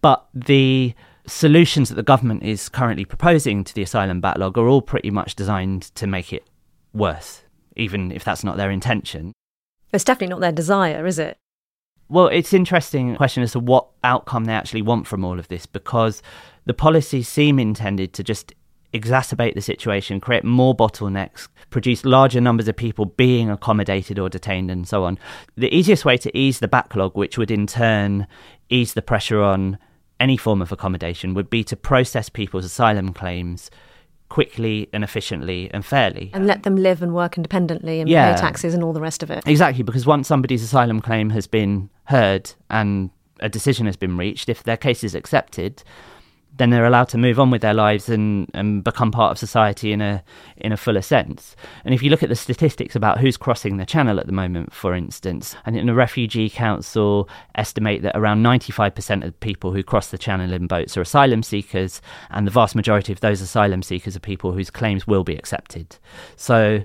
But 0.00 0.26
the 0.34 0.94
solutions 1.26 1.88
that 1.88 1.94
the 1.94 2.02
government 2.02 2.42
is 2.42 2.68
currently 2.68 3.04
proposing 3.04 3.64
to 3.64 3.74
the 3.74 3.82
asylum 3.82 4.20
backlog 4.20 4.58
are 4.58 4.68
all 4.68 4.82
pretty 4.82 5.10
much 5.10 5.34
designed 5.34 5.82
to 5.94 6.06
make 6.06 6.32
it 6.32 6.44
worse, 6.92 7.42
even 7.76 8.12
if 8.12 8.24
that's 8.24 8.44
not 8.44 8.56
their 8.56 8.70
intention. 8.70 9.32
It's 9.92 10.04
definitely 10.04 10.34
not 10.34 10.40
their 10.40 10.52
desire, 10.52 11.06
is 11.06 11.18
it? 11.18 11.38
Well, 12.08 12.26
it's 12.26 12.52
interesting 12.52 13.16
question 13.16 13.42
as 13.42 13.52
to 13.52 13.60
what 13.60 13.88
outcome 14.02 14.44
they 14.44 14.52
actually 14.52 14.82
want 14.82 15.06
from 15.06 15.24
all 15.24 15.38
of 15.38 15.48
this 15.48 15.66
because 15.66 16.22
the 16.66 16.74
policies 16.74 17.28
seem 17.28 17.58
intended 17.58 18.12
to 18.14 18.22
just 18.22 18.52
exacerbate 18.94 19.54
the 19.54 19.60
situation, 19.60 20.20
create 20.20 20.44
more 20.44 20.74
bottlenecks, 20.74 21.48
produce 21.70 22.04
larger 22.04 22.40
numbers 22.40 22.68
of 22.68 22.76
people 22.76 23.04
being 23.06 23.50
accommodated 23.50 24.18
or 24.18 24.28
detained, 24.28 24.70
and 24.70 24.86
so 24.88 25.04
on. 25.04 25.18
The 25.56 25.74
easiest 25.74 26.04
way 26.04 26.16
to 26.18 26.36
ease 26.36 26.60
the 26.60 26.68
backlog, 26.68 27.16
which 27.16 27.36
would 27.36 27.50
in 27.50 27.66
turn 27.66 28.26
ease 28.70 28.94
the 28.94 29.02
pressure 29.02 29.42
on 29.42 29.78
any 30.20 30.36
form 30.36 30.62
of 30.62 30.70
accommodation 30.72 31.34
would 31.34 31.50
be 31.50 31.64
to 31.64 31.76
process 31.76 32.28
people's 32.28 32.64
asylum 32.64 33.12
claims 33.12 33.70
quickly 34.28 34.88
and 34.92 35.04
efficiently 35.04 35.70
and 35.72 35.84
fairly. 35.84 36.30
And 36.32 36.46
let 36.46 36.62
them 36.62 36.76
live 36.76 37.02
and 37.02 37.14
work 37.14 37.36
independently 37.36 38.00
and 38.00 38.08
Yeah. 38.08 38.34
pay 38.34 38.40
taxes 38.40 38.74
and 38.74 38.82
all 38.82 38.92
the 38.92 39.00
rest 39.00 39.22
of 39.22 39.30
it. 39.30 39.42
Exactly, 39.46 39.82
because 39.82 40.06
once 40.06 40.26
somebody's 40.28 40.62
asylum 40.62 41.00
claim 41.00 41.30
has 41.30 41.46
been 41.46 41.90
heard 42.04 42.52
and 42.70 43.10
a 43.40 43.48
decision 43.48 43.86
has 43.86 43.96
been 43.96 44.16
reached, 44.16 44.48
if 44.48 44.62
their 44.62 44.76
case 44.76 45.04
is 45.04 45.14
accepted, 45.14 45.82
then 46.56 46.70
they're 46.70 46.86
allowed 46.86 47.08
to 47.08 47.18
move 47.18 47.40
on 47.40 47.50
with 47.50 47.62
their 47.62 47.74
lives 47.74 48.08
and, 48.08 48.48
and 48.54 48.84
become 48.84 49.10
part 49.10 49.32
of 49.32 49.38
society 49.38 49.92
in 49.92 50.00
a 50.00 50.22
in 50.56 50.72
a 50.72 50.76
fuller 50.76 51.02
sense. 51.02 51.56
And 51.84 51.94
if 51.94 52.02
you 52.02 52.10
look 52.10 52.22
at 52.22 52.28
the 52.28 52.36
statistics 52.36 52.94
about 52.94 53.18
who's 53.18 53.36
crossing 53.36 53.76
the 53.76 53.86
channel 53.86 54.20
at 54.20 54.26
the 54.26 54.32
moment, 54.32 54.72
for 54.72 54.94
instance, 54.94 55.56
and 55.66 55.74
think 55.74 55.86
the 55.86 55.94
Refugee 55.94 56.48
Council 56.48 57.28
estimate 57.56 58.02
that 58.02 58.16
around 58.16 58.44
95% 58.44 59.24
of 59.24 59.38
people 59.40 59.72
who 59.72 59.82
cross 59.82 60.08
the 60.08 60.18
channel 60.18 60.52
in 60.52 60.66
boats 60.66 60.96
are 60.96 61.02
asylum 61.02 61.42
seekers, 61.42 62.00
and 62.30 62.46
the 62.46 62.52
vast 62.52 62.74
majority 62.74 63.12
of 63.12 63.20
those 63.20 63.40
asylum 63.40 63.82
seekers 63.82 64.16
are 64.16 64.20
people 64.20 64.52
whose 64.52 64.70
claims 64.70 65.06
will 65.06 65.24
be 65.24 65.36
accepted. 65.36 65.96
So 66.36 66.84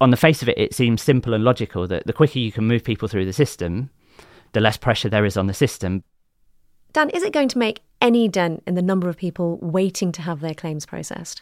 on 0.00 0.10
the 0.10 0.16
face 0.16 0.42
of 0.42 0.48
it, 0.48 0.58
it 0.58 0.74
seems 0.74 1.02
simple 1.02 1.34
and 1.34 1.44
logical 1.44 1.86
that 1.86 2.06
the 2.06 2.12
quicker 2.12 2.38
you 2.38 2.50
can 2.50 2.66
move 2.66 2.82
people 2.82 3.08
through 3.08 3.26
the 3.26 3.32
system, 3.32 3.90
the 4.52 4.60
less 4.60 4.76
pressure 4.76 5.08
there 5.08 5.24
is 5.24 5.36
on 5.36 5.46
the 5.46 5.54
system. 5.54 6.02
Dan, 6.92 7.10
is 7.10 7.22
it 7.22 7.32
going 7.32 7.48
to 7.48 7.58
make 7.58 7.80
any 8.04 8.28
dent 8.28 8.62
in 8.66 8.74
the 8.74 8.82
number 8.82 9.08
of 9.08 9.16
people 9.16 9.58
waiting 9.62 10.12
to 10.12 10.20
have 10.20 10.40
their 10.40 10.52
claims 10.52 10.84
processed? 10.84 11.40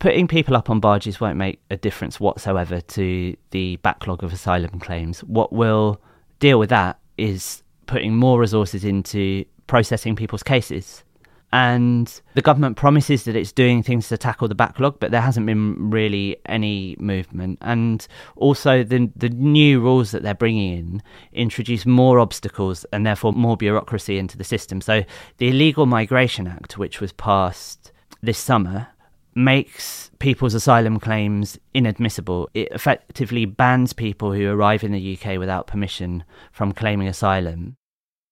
Putting 0.00 0.26
people 0.26 0.56
up 0.56 0.68
on 0.70 0.80
barges 0.80 1.20
won't 1.20 1.36
make 1.36 1.60
a 1.70 1.76
difference 1.76 2.18
whatsoever 2.18 2.80
to 2.80 3.36
the 3.50 3.76
backlog 3.76 4.24
of 4.24 4.32
asylum 4.32 4.80
claims. 4.80 5.20
What 5.20 5.52
will 5.52 6.00
deal 6.40 6.58
with 6.58 6.70
that 6.70 6.98
is 7.16 7.62
putting 7.86 8.16
more 8.16 8.40
resources 8.40 8.84
into 8.84 9.44
processing 9.68 10.16
people's 10.16 10.42
cases. 10.42 11.04
And 11.50 12.20
the 12.34 12.42
government 12.42 12.76
promises 12.76 13.24
that 13.24 13.34
it's 13.34 13.52
doing 13.52 13.82
things 13.82 14.08
to 14.08 14.18
tackle 14.18 14.48
the 14.48 14.54
backlog, 14.54 15.00
but 15.00 15.10
there 15.10 15.22
hasn't 15.22 15.46
been 15.46 15.90
really 15.90 16.36
any 16.44 16.94
movement. 16.98 17.58
And 17.62 18.06
also, 18.36 18.84
the 18.84 19.10
the 19.16 19.30
new 19.30 19.80
rules 19.80 20.10
that 20.10 20.22
they're 20.22 20.34
bringing 20.34 20.78
in 20.78 21.02
introduce 21.32 21.86
more 21.86 22.20
obstacles 22.20 22.84
and 22.92 23.06
therefore 23.06 23.32
more 23.32 23.56
bureaucracy 23.56 24.18
into 24.18 24.36
the 24.36 24.44
system. 24.44 24.82
So, 24.82 25.04
the 25.38 25.48
Illegal 25.48 25.86
Migration 25.86 26.46
Act, 26.46 26.76
which 26.76 27.00
was 27.00 27.12
passed 27.12 27.92
this 28.22 28.38
summer, 28.38 28.88
makes 29.34 30.10
people's 30.18 30.52
asylum 30.52 31.00
claims 31.00 31.58
inadmissible. 31.72 32.50
It 32.52 32.68
effectively 32.72 33.46
bans 33.46 33.94
people 33.94 34.32
who 34.32 34.50
arrive 34.50 34.84
in 34.84 34.92
the 34.92 35.18
UK 35.18 35.38
without 35.38 35.66
permission 35.66 36.24
from 36.52 36.72
claiming 36.72 37.08
asylum. 37.08 37.76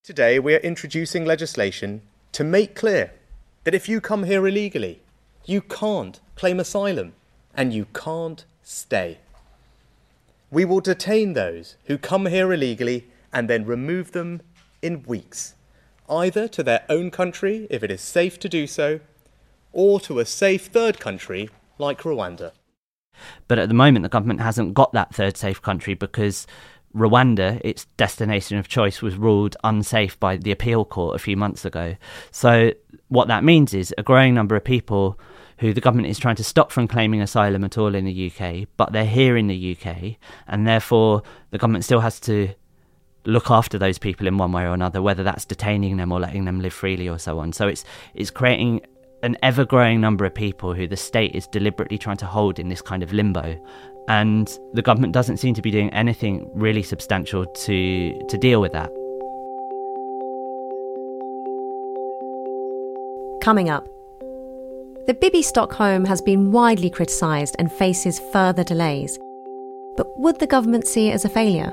Today, 0.04 0.38
we 0.38 0.54
are 0.54 0.58
introducing 0.58 1.24
legislation 1.24 2.02
to 2.36 2.44
make 2.44 2.74
clear 2.74 3.14
that 3.64 3.74
if 3.74 3.88
you 3.88 3.98
come 3.98 4.24
here 4.24 4.46
illegally, 4.46 5.00
you 5.46 5.62
can't 5.62 6.20
claim 6.34 6.60
asylum 6.60 7.14
and 7.54 7.72
you 7.72 7.86
can't 7.94 8.44
stay. 8.62 9.16
We 10.50 10.66
will 10.66 10.80
detain 10.80 11.32
those 11.32 11.76
who 11.86 11.96
come 11.96 12.26
here 12.26 12.52
illegally 12.52 13.08
and 13.32 13.48
then 13.48 13.64
remove 13.64 14.12
them 14.12 14.42
in 14.82 15.02
weeks, 15.04 15.54
either 16.10 16.46
to 16.48 16.62
their 16.62 16.84
own 16.90 17.10
country 17.10 17.66
if 17.70 17.82
it 17.82 17.90
is 17.90 18.02
safe 18.02 18.38
to 18.40 18.50
do 18.50 18.66
so, 18.66 19.00
or 19.72 19.98
to 20.00 20.18
a 20.18 20.26
safe 20.26 20.66
third 20.66 21.00
country 21.00 21.48
like 21.78 22.02
Rwanda. 22.02 22.52
But 23.48 23.58
at 23.58 23.68
the 23.68 23.74
moment, 23.74 24.02
the 24.02 24.10
government 24.10 24.42
hasn't 24.42 24.74
got 24.74 24.92
that 24.92 25.14
third 25.14 25.38
safe 25.38 25.62
country 25.62 25.94
because 25.94 26.46
Rwanda, 26.96 27.60
its 27.62 27.84
destination 27.96 28.58
of 28.58 28.68
choice, 28.68 29.02
was 29.02 29.16
ruled 29.16 29.56
unsafe 29.62 30.18
by 30.18 30.36
the 30.36 30.50
appeal 30.50 30.84
court 30.84 31.16
a 31.16 31.18
few 31.18 31.36
months 31.36 31.64
ago. 31.64 31.96
So, 32.30 32.72
what 33.08 33.28
that 33.28 33.44
means 33.44 33.74
is 33.74 33.94
a 33.98 34.02
growing 34.02 34.34
number 34.34 34.56
of 34.56 34.64
people 34.64 35.18
who 35.58 35.72
the 35.72 35.80
government 35.80 36.08
is 36.08 36.18
trying 36.18 36.36
to 36.36 36.44
stop 36.44 36.70
from 36.70 36.88
claiming 36.88 37.20
asylum 37.20 37.64
at 37.64 37.78
all 37.78 37.94
in 37.94 38.04
the 38.04 38.30
UK, 38.30 38.68
but 38.76 38.92
they're 38.92 39.04
here 39.04 39.36
in 39.36 39.46
the 39.46 39.76
UK, 39.76 40.16
and 40.46 40.66
therefore 40.66 41.22
the 41.50 41.58
government 41.58 41.84
still 41.84 42.00
has 42.00 42.20
to 42.20 42.48
look 43.24 43.50
after 43.50 43.78
those 43.78 43.98
people 43.98 44.26
in 44.26 44.38
one 44.38 44.52
way 44.52 44.62
or 44.62 44.72
another, 44.72 45.02
whether 45.02 45.22
that's 45.22 45.44
detaining 45.44 45.96
them 45.96 46.12
or 46.12 46.20
letting 46.20 46.44
them 46.44 46.60
live 46.60 46.72
freely 46.72 47.08
or 47.08 47.18
so 47.18 47.38
on. 47.38 47.52
So 47.52 47.68
it's 47.68 47.84
it's 48.14 48.30
creating 48.30 48.82
an 49.22 49.36
ever 49.42 49.64
growing 49.64 50.00
number 50.00 50.24
of 50.24 50.34
people 50.34 50.74
who 50.74 50.86
the 50.86 50.96
state 50.96 51.34
is 51.34 51.46
deliberately 51.46 51.98
trying 51.98 52.16
to 52.18 52.26
hold 52.26 52.58
in 52.58 52.68
this 52.68 52.82
kind 52.82 53.02
of 53.02 53.12
limbo. 53.12 53.56
And 54.08 54.58
the 54.72 54.82
government 54.82 55.12
doesn't 55.12 55.38
seem 55.38 55.54
to 55.54 55.62
be 55.62 55.70
doing 55.70 55.90
anything 55.90 56.48
really 56.54 56.82
substantial 56.82 57.46
to 57.46 58.26
to 58.28 58.38
deal 58.38 58.60
with 58.60 58.72
that. 58.72 58.90
Coming 63.42 63.68
up. 63.70 63.88
The 65.06 65.14
Bibby 65.14 65.42
Stockholm 65.42 66.04
has 66.04 66.20
been 66.20 66.50
widely 66.50 66.90
criticised 66.90 67.54
and 67.58 67.70
faces 67.70 68.20
further 68.32 68.64
delays. 68.64 69.18
But 69.96 70.06
would 70.18 70.40
the 70.40 70.48
government 70.48 70.86
see 70.86 71.08
it 71.08 71.14
as 71.14 71.24
a 71.24 71.28
failure? 71.28 71.72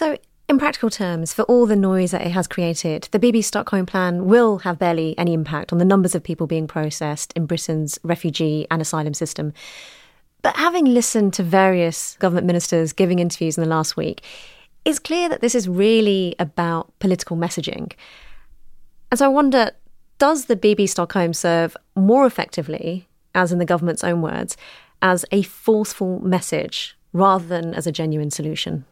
So, 0.00 0.16
in 0.48 0.58
practical 0.58 0.88
terms, 0.88 1.34
for 1.34 1.42
all 1.42 1.66
the 1.66 1.76
noise 1.76 2.12
that 2.12 2.22
it 2.22 2.30
has 2.30 2.48
created, 2.48 3.06
the 3.10 3.18
Bibby 3.18 3.42
Stockholm 3.42 3.84
plan 3.84 4.24
will 4.24 4.60
have 4.60 4.78
barely 4.78 5.14
any 5.18 5.34
impact 5.34 5.74
on 5.74 5.78
the 5.78 5.84
numbers 5.84 6.14
of 6.14 6.22
people 6.22 6.46
being 6.46 6.66
processed 6.66 7.34
in 7.36 7.44
Britain's 7.44 7.98
refugee 8.02 8.66
and 8.70 8.80
asylum 8.80 9.12
system. 9.12 9.52
But 10.40 10.56
having 10.56 10.86
listened 10.86 11.34
to 11.34 11.42
various 11.42 12.16
government 12.18 12.46
ministers 12.46 12.94
giving 12.94 13.18
interviews 13.18 13.58
in 13.58 13.62
the 13.62 13.68
last 13.68 13.94
week, 13.94 14.22
it's 14.86 14.98
clear 14.98 15.28
that 15.28 15.42
this 15.42 15.54
is 15.54 15.68
really 15.68 16.34
about 16.38 16.98
political 16.98 17.36
messaging. 17.36 17.92
And 19.10 19.18
so 19.18 19.26
I 19.26 19.28
wonder 19.28 19.72
does 20.16 20.46
the 20.46 20.56
Bibby 20.56 20.86
Stockholm 20.86 21.34
serve 21.34 21.76
more 21.94 22.24
effectively, 22.24 23.06
as 23.34 23.52
in 23.52 23.58
the 23.58 23.66
government's 23.66 24.02
own 24.02 24.22
words, 24.22 24.56
as 25.02 25.26
a 25.30 25.42
forceful 25.42 26.20
message 26.20 26.96
rather 27.12 27.44
than 27.44 27.74
as 27.74 27.86
a 27.86 27.92
genuine 27.92 28.30
solution? 28.30 28.86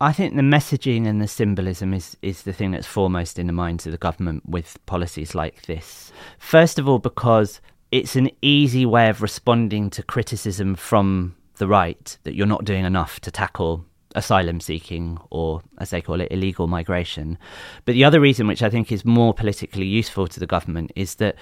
I 0.00 0.12
think 0.12 0.36
the 0.36 0.42
messaging 0.42 1.06
and 1.06 1.22
the 1.22 1.28
symbolism 1.28 1.94
is, 1.94 2.16
is 2.20 2.42
the 2.42 2.52
thing 2.52 2.70
that's 2.70 2.86
foremost 2.86 3.38
in 3.38 3.46
the 3.46 3.52
minds 3.52 3.86
of 3.86 3.92
the 3.92 3.98
government 3.98 4.46
with 4.46 4.78
policies 4.84 5.34
like 5.34 5.62
this. 5.62 6.12
First 6.38 6.78
of 6.78 6.86
all, 6.86 6.98
because 6.98 7.62
it's 7.90 8.14
an 8.14 8.30
easy 8.42 8.84
way 8.84 9.08
of 9.08 9.22
responding 9.22 9.88
to 9.90 10.02
criticism 10.02 10.74
from 10.74 11.34
the 11.56 11.66
right 11.66 12.18
that 12.24 12.34
you're 12.34 12.46
not 12.46 12.64
doing 12.64 12.84
enough 12.84 13.20
to 13.20 13.30
tackle 13.30 13.86
asylum 14.14 14.60
seeking 14.60 15.18
or, 15.30 15.62
as 15.78 15.90
they 15.90 16.02
call 16.02 16.20
it, 16.20 16.28
illegal 16.30 16.66
migration. 16.66 17.38
But 17.86 17.92
the 17.92 18.04
other 18.04 18.20
reason, 18.20 18.46
which 18.46 18.62
I 18.62 18.68
think 18.68 18.92
is 18.92 19.04
more 19.04 19.32
politically 19.32 19.86
useful 19.86 20.26
to 20.28 20.40
the 20.40 20.46
government, 20.46 20.92
is 20.94 21.16
that 21.16 21.36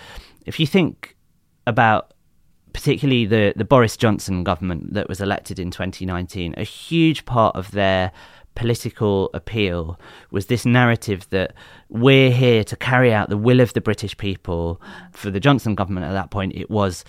if 0.47 0.61
you 0.61 0.67
think 0.67 1.17
about 1.67 2.15
particularly 2.73 3.25
the, 3.25 3.53
the 3.57 3.65
Boris 3.65 3.97
Johnson 3.97 4.45
government 4.45 4.93
that 4.95 5.09
was 5.09 5.21
elected 5.21 5.59
in 5.59 5.71
2019, 5.71 6.55
a 6.57 6.65
huge 6.65 7.25
part 7.25 7.57
of 7.57 7.71
their 7.71 8.13
political 8.55 9.31
appeal 9.35 9.99
was 10.31 10.47
this 10.47 10.65
narrative 10.65 11.29
that 11.31 11.55
we're 11.89 12.31
here 12.31 12.65
to 12.65 12.77
carry 12.77 13.13
out 13.13 13.29
the 13.29 13.37
will 13.37 13.61
of 13.61 13.73
the 13.73 13.81
British 13.81 14.17
people. 14.17 14.81
For 15.13 15.31
the 15.31 15.41
Johnson 15.41 15.75
government 15.75 16.07
at 16.07 16.13
that 16.13 16.31
point, 16.31 16.55
it 16.55 16.71
was 16.71 17.05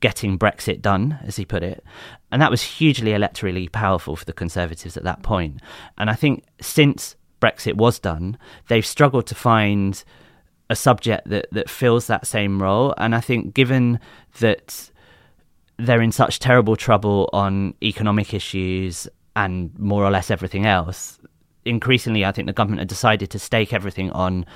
getting 0.00 0.38
Brexit 0.38 0.80
done, 0.80 1.18
as 1.22 1.36
he 1.36 1.44
put 1.44 1.62
it. 1.62 1.84
And 2.32 2.40
that 2.40 2.50
was 2.50 2.62
hugely 2.62 3.12
electorally 3.12 3.70
powerful 3.70 4.16
for 4.16 4.24
the 4.24 4.32
Conservatives 4.32 4.96
at 4.96 5.04
that 5.04 5.22
point. 5.22 5.60
And 5.98 6.08
I 6.08 6.14
think 6.14 6.44
since 6.60 7.16
Brexit 7.40 7.74
was 7.74 7.98
done, 7.98 8.38
they've 8.68 8.86
struggled 8.86 9.26
to 9.26 9.34
find 9.34 10.02
a 10.68 10.76
subject 10.76 11.28
that, 11.28 11.46
that 11.52 11.68
fills 11.68 12.06
that 12.06 12.26
same 12.26 12.62
role. 12.62 12.94
And 12.96 13.14
I 13.14 13.20
think 13.20 13.54
given 13.54 13.98
that 14.38 14.90
they're 15.78 16.02
in 16.02 16.12
such 16.12 16.38
terrible 16.38 16.76
trouble 16.76 17.28
on 17.32 17.74
economic 17.82 18.32
issues 18.34 19.08
and 19.36 19.76
more 19.78 20.04
or 20.04 20.10
less 20.10 20.30
everything 20.30 20.66
else, 20.66 21.18
increasingly, 21.64 22.24
I 22.24 22.32
think 22.32 22.46
the 22.46 22.52
government 22.52 22.80
have 22.80 22.88
decided 22.88 23.30
to 23.30 23.38
stake 23.38 23.72
everything 23.72 24.10
on 24.10 24.46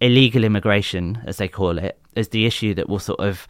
illegal 0.00 0.44
immigration, 0.44 1.22
as 1.26 1.36
they 1.36 1.48
call 1.48 1.78
it, 1.78 1.98
as 2.16 2.28
the 2.28 2.46
issue 2.46 2.74
that 2.74 2.88
will 2.88 2.98
sort 2.98 3.20
of 3.20 3.46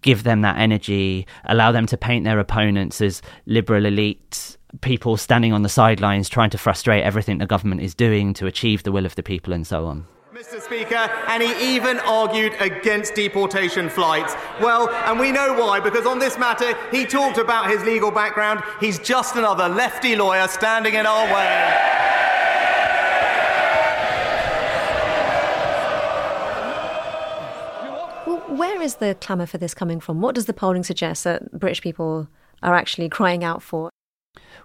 give 0.00 0.24
them 0.24 0.40
that 0.40 0.58
energy, 0.58 1.26
allow 1.44 1.72
them 1.72 1.86
to 1.86 1.96
paint 1.96 2.24
their 2.24 2.38
opponents 2.38 3.00
as 3.00 3.22
liberal 3.46 3.86
elite 3.86 4.56
people 4.80 5.16
standing 5.16 5.52
on 5.52 5.62
the 5.62 5.68
sidelines 5.68 6.28
trying 6.28 6.50
to 6.50 6.58
frustrate 6.58 7.04
everything 7.04 7.38
the 7.38 7.46
government 7.46 7.82
is 7.82 7.94
doing 7.94 8.32
to 8.34 8.46
achieve 8.46 8.82
the 8.82 8.92
will 8.92 9.06
of 9.06 9.14
the 9.14 9.22
people 9.22 9.52
and 9.52 9.66
so 9.66 9.86
on. 9.86 10.06
Mr. 10.32 10.62
Speaker, 10.62 11.10
and 11.28 11.42
he 11.42 11.76
even 11.76 11.98
argued 12.00 12.54
against 12.58 13.14
deportation 13.14 13.90
flights. 13.90 14.34
Well, 14.62 14.88
and 14.88 15.20
we 15.20 15.30
know 15.30 15.52
why, 15.52 15.78
because 15.78 16.06
on 16.06 16.18
this 16.18 16.38
matter, 16.38 16.74
he 16.90 17.04
talked 17.04 17.36
about 17.36 17.68
his 17.68 17.82
legal 17.82 18.10
background. 18.10 18.62
He's 18.80 18.98
just 18.98 19.36
another 19.36 19.68
lefty 19.68 20.16
lawyer 20.16 20.48
standing 20.48 20.94
in 20.94 21.04
our 21.04 21.26
way. 21.26 21.76
Well, 28.26 28.56
where 28.56 28.80
is 28.80 28.94
the 28.94 29.14
clamour 29.20 29.44
for 29.44 29.58
this 29.58 29.74
coming 29.74 30.00
from? 30.00 30.22
What 30.22 30.34
does 30.34 30.46
the 30.46 30.54
polling 30.54 30.82
suggest 30.82 31.24
that 31.24 31.52
British 31.52 31.82
people 31.82 32.26
are 32.62 32.74
actually 32.74 33.10
crying 33.10 33.44
out 33.44 33.62
for? 33.62 33.90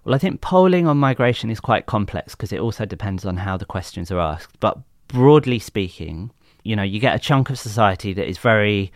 Well, 0.06 0.16
I 0.16 0.18
think 0.18 0.40
polling 0.40 0.88
on 0.88 0.96
migration 0.96 1.50
is 1.50 1.60
quite 1.60 1.88
complex 1.88 2.36
because 2.36 2.54
it 2.54 2.62
also 2.62 2.86
depends 2.86 3.26
on 3.26 3.36
how 3.36 3.58
the 3.58 3.66
questions 3.66 4.10
are 4.12 4.20
asked. 4.20 4.58
But 4.62 4.78
broadly 5.08 5.60
speaking, 5.60 6.32
you 6.64 6.76
know, 6.76 6.84
you 6.84 7.00
get 7.00 7.16
a 7.16 7.20
chunk 7.20 7.50
of 7.50 7.58
society 7.60 8.14
that 8.14 8.28
is 8.28 8.38
very 8.38 8.92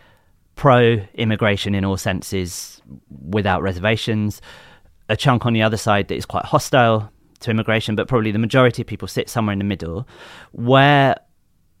pro 0.54 1.00
immigration 1.14 1.74
in 1.74 1.84
all 1.84 1.96
senses 1.96 2.82
without 3.28 3.62
reservations, 3.62 4.40
a 5.08 5.16
chunk 5.16 5.46
on 5.46 5.52
the 5.52 5.62
other 5.62 5.76
side 5.76 6.08
that 6.08 6.16
is 6.16 6.26
quite 6.26 6.44
hostile 6.44 7.10
to 7.40 7.50
immigration, 7.50 7.96
but 7.96 8.08
probably 8.08 8.30
the 8.30 8.38
majority 8.38 8.82
of 8.82 8.88
people 8.88 9.08
sit 9.08 9.28
somewhere 9.28 9.52
in 9.52 9.58
the 9.58 9.64
middle. 9.64 10.06
Where 10.52 11.16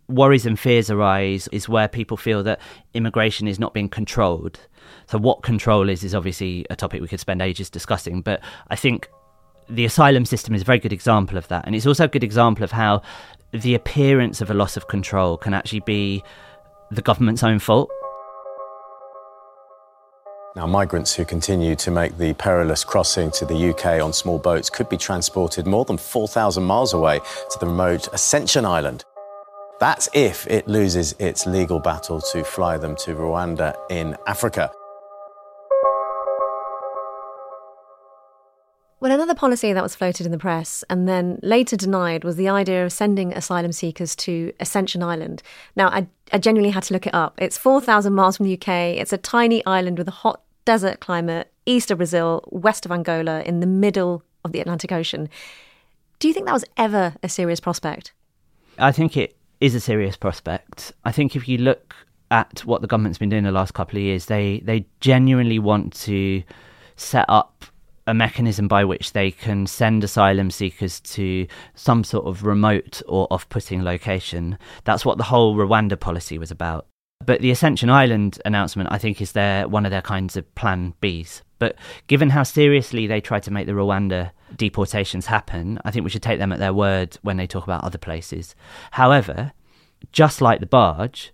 worries 0.08 0.46
and 0.46 0.58
fears 0.58 0.90
arise 0.90 1.48
is 1.52 1.68
where 1.68 1.88
people 1.88 2.16
feel 2.16 2.42
that 2.42 2.60
immigration 2.94 3.48
is 3.48 3.58
not 3.58 3.72
being 3.72 3.88
controlled. 3.88 4.60
So, 5.06 5.18
what 5.18 5.42
control 5.42 5.88
is, 5.88 6.04
is 6.04 6.14
obviously 6.14 6.66
a 6.70 6.76
topic 6.76 7.00
we 7.00 7.08
could 7.08 7.20
spend 7.20 7.42
ages 7.42 7.70
discussing, 7.70 8.22
but 8.22 8.40
I 8.68 8.76
think 8.76 9.08
the 9.68 9.84
asylum 9.84 10.24
system 10.24 10.54
is 10.54 10.62
a 10.62 10.64
very 10.64 10.78
good 10.78 10.92
example 10.92 11.38
of 11.38 11.48
that. 11.48 11.66
And 11.66 11.74
it's 11.74 11.86
also 11.86 12.04
a 12.04 12.08
good 12.08 12.24
example 12.24 12.64
of 12.64 12.72
how 12.72 13.02
the 13.52 13.74
appearance 13.74 14.40
of 14.40 14.50
a 14.50 14.54
loss 14.54 14.76
of 14.76 14.88
control 14.88 15.36
can 15.36 15.54
actually 15.54 15.80
be 15.80 16.22
the 16.90 17.02
government's 17.02 17.42
own 17.42 17.58
fault. 17.58 17.90
Now, 20.54 20.66
migrants 20.66 21.14
who 21.14 21.24
continue 21.24 21.74
to 21.76 21.90
make 21.90 22.18
the 22.18 22.34
perilous 22.34 22.84
crossing 22.84 23.30
to 23.32 23.46
the 23.46 23.70
UK 23.70 24.02
on 24.02 24.12
small 24.12 24.38
boats 24.38 24.68
could 24.68 24.88
be 24.88 24.98
transported 24.98 25.66
more 25.66 25.86
than 25.86 25.96
4,000 25.96 26.62
miles 26.62 26.92
away 26.92 27.18
to 27.18 27.58
the 27.58 27.66
remote 27.66 28.08
Ascension 28.12 28.66
Island. 28.66 29.04
That's 29.80 30.08
if 30.12 30.46
it 30.46 30.68
loses 30.68 31.14
its 31.18 31.46
legal 31.46 31.80
battle 31.80 32.20
to 32.32 32.44
fly 32.44 32.76
them 32.76 32.96
to 32.96 33.14
Rwanda 33.14 33.74
in 33.90 34.16
Africa. 34.26 34.70
Well, 39.02 39.10
another 39.10 39.34
policy 39.34 39.72
that 39.72 39.82
was 39.82 39.96
floated 39.96 40.26
in 40.26 40.30
the 40.30 40.38
press 40.38 40.84
and 40.88 41.08
then 41.08 41.40
later 41.42 41.76
denied 41.76 42.22
was 42.22 42.36
the 42.36 42.48
idea 42.48 42.84
of 42.84 42.92
sending 42.92 43.32
asylum 43.32 43.72
seekers 43.72 44.14
to 44.14 44.52
Ascension 44.60 45.02
Island. 45.02 45.42
Now, 45.74 45.88
I, 45.88 46.06
I 46.32 46.38
genuinely 46.38 46.70
had 46.70 46.84
to 46.84 46.94
look 46.94 47.08
it 47.08 47.12
up. 47.12 47.34
It's 47.42 47.58
4,000 47.58 48.12
miles 48.12 48.36
from 48.36 48.46
the 48.46 48.54
UK. 48.54 48.68
It's 48.68 49.12
a 49.12 49.18
tiny 49.18 49.66
island 49.66 49.98
with 49.98 50.06
a 50.06 50.12
hot 50.12 50.42
desert 50.64 51.00
climate, 51.00 51.50
east 51.66 51.90
of 51.90 51.98
Brazil, 51.98 52.44
west 52.52 52.86
of 52.86 52.92
Angola, 52.92 53.42
in 53.42 53.58
the 53.58 53.66
middle 53.66 54.22
of 54.44 54.52
the 54.52 54.60
Atlantic 54.60 54.92
Ocean. 54.92 55.28
Do 56.20 56.28
you 56.28 56.34
think 56.34 56.46
that 56.46 56.52
was 56.52 56.64
ever 56.76 57.16
a 57.24 57.28
serious 57.28 57.58
prospect? 57.58 58.12
I 58.78 58.92
think 58.92 59.16
it 59.16 59.36
is 59.60 59.74
a 59.74 59.80
serious 59.80 60.16
prospect. 60.16 60.92
I 61.04 61.10
think 61.10 61.34
if 61.34 61.48
you 61.48 61.58
look 61.58 61.96
at 62.30 62.60
what 62.60 62.82
the 62.82 62.86
government's 62.86 63.18
been 63.18 63.30
doing 63.30 63.42
the 63.42 63.50
last 63.50 63.74
couple 63.74 63.96
of 63.96 64.04
years, 64.04 64.26
they, 64.26 64.60
they 64.64 64.86
genuinely 65.00 65.58
want 65.58 65.92
to 66.02 66.44
set 66.94 67.24
up 67.28 67.64
a 68.06 68.14
mechanism 68.14 68.68
by 68.68 68.84
which 68.84 69.12
they 69.12 69.30
can 69.30 69.66
send 69.66 70.02
asylum 70.02 70.50
seekers 70.50 71.00
to 71.00 71.46
some 71.74 72.02
sort 72.04 72.26
of 72.26 72.44
remote 72.44 73.00
or 73.06 73.26
off 73.30 73.48
putting 73.48 73.82
location. 73.82 74.58
That's 74.84 75.04
what 75.04 75.18
the 75.18 75.24
whole 75.24 75.56
Rwanda 75.56 75.98
policy 75.98 76.38
was 76.38 76.50
about. 76.50 76.86
But 77.24 77.40
the 77.40 77.52
Ascension 77.52 77.88
Island 77.88 78.40
announcement, 78.44 78.90
I 78.90 78.98
think, 78.98 79.20
is 79.20 79.32
their 79.32 79.68
one 79.68 79.84
of 79.84 79.90
their 79.90 80.02
kinds 80.02 80.36
of 80.36 80.52
plan 80.54 80.94
Bs. 81.00 81.42
But 81.60 81.76
given 82.08 82.30
how 82.30 82.42
seriously 82.42 83.06
they 83.06 83.20
tried 83.20 83.44
to 83.44 83.52
make 83.52 83.66
the 83.66 83.72
Rwanda 83.72 84.32
deportations 84.56 85.26
happen, 85.26 85.78
I 85.84 85.92
think 85.92 86.02
we 86.02 86.10
should 86.10 86.22
take 86.22 86.40
them 86.40 86.50
at 86.52 86.58
their 86.58 86.74
word 86.74 87.18
when 87.22 87.36
they 87.36 87.46
talk 87.46 87.62
about 87.62 87.84
other 87.84 87.98
places. 87.98 88.56
However, 88.90 89.52
just 90.10 90.40
like 90.40 90.58
the 90.58 90.66
barge, 90.66 91.32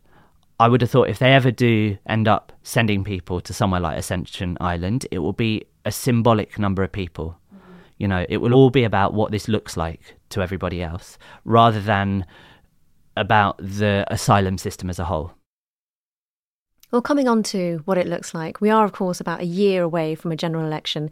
I 0.61 0.69
would 0.69 0.83
have 0.83 0.91
thought 0.91 1.09
if 1.09 1.19
they 1.19 1.33
ever 1.33 1.51
do 1.51 1.97
end 2.07 2.29
up 2.29 2.53
sending 2.63 3.05
people 3.05 3.41
to 3.41 3.55
somewhere 3.55 3.81
like 3.81 3.97
Ascension 3.97 4.59
Island, 4.61 5.07
it 5.11 5.21
will 5.21 5.33
be 5.33 5.65
a 5.89 5.93
symbolic 5.93 6.59
number 6.59 6.83
of 6.83 6.93
people. 6.93 7.39
You 7.97 8.07
know, 8.07 8.25
it 8.29 8.37
will 8.37 8.55
all 8.55 8.71
be 8.71 8.85
about 8.85 9.15
what 9.15 9.33
this 9.33 9.49
looks 9.49 9.77
like 9.77 10.17
to 10.29 10.43
everybody 10.43 10.83
else 10.83 11.19
rather 11.45 11.81
than 11.81 12.27
about 13.17 13.57
the 13.59 14.05
asylum 14.09 14.59
system 14.59 14.89
as 14.89 15.01
a 15.01 15.07
whole. 15.07 15.33
Well, 16.93 17.03
coming 17.03 17.27
on 17.27 17.43
to 17.45 17.83
what 17.87 17.99
it 17.99 18.07
looks 18.07 18.35
like, 18.35 18.61
we 18.61 18.71
are, 18.71 18.85
of 18.85 18.93
course, 18.93 19.21
about 19.21 19.41
a 19.41 19.47
year 19.47 19.83
away 19.83 20.15
from 20.15 20.31
a 20.31 20.37
general 20.37 20.65
election. 20.65 21.11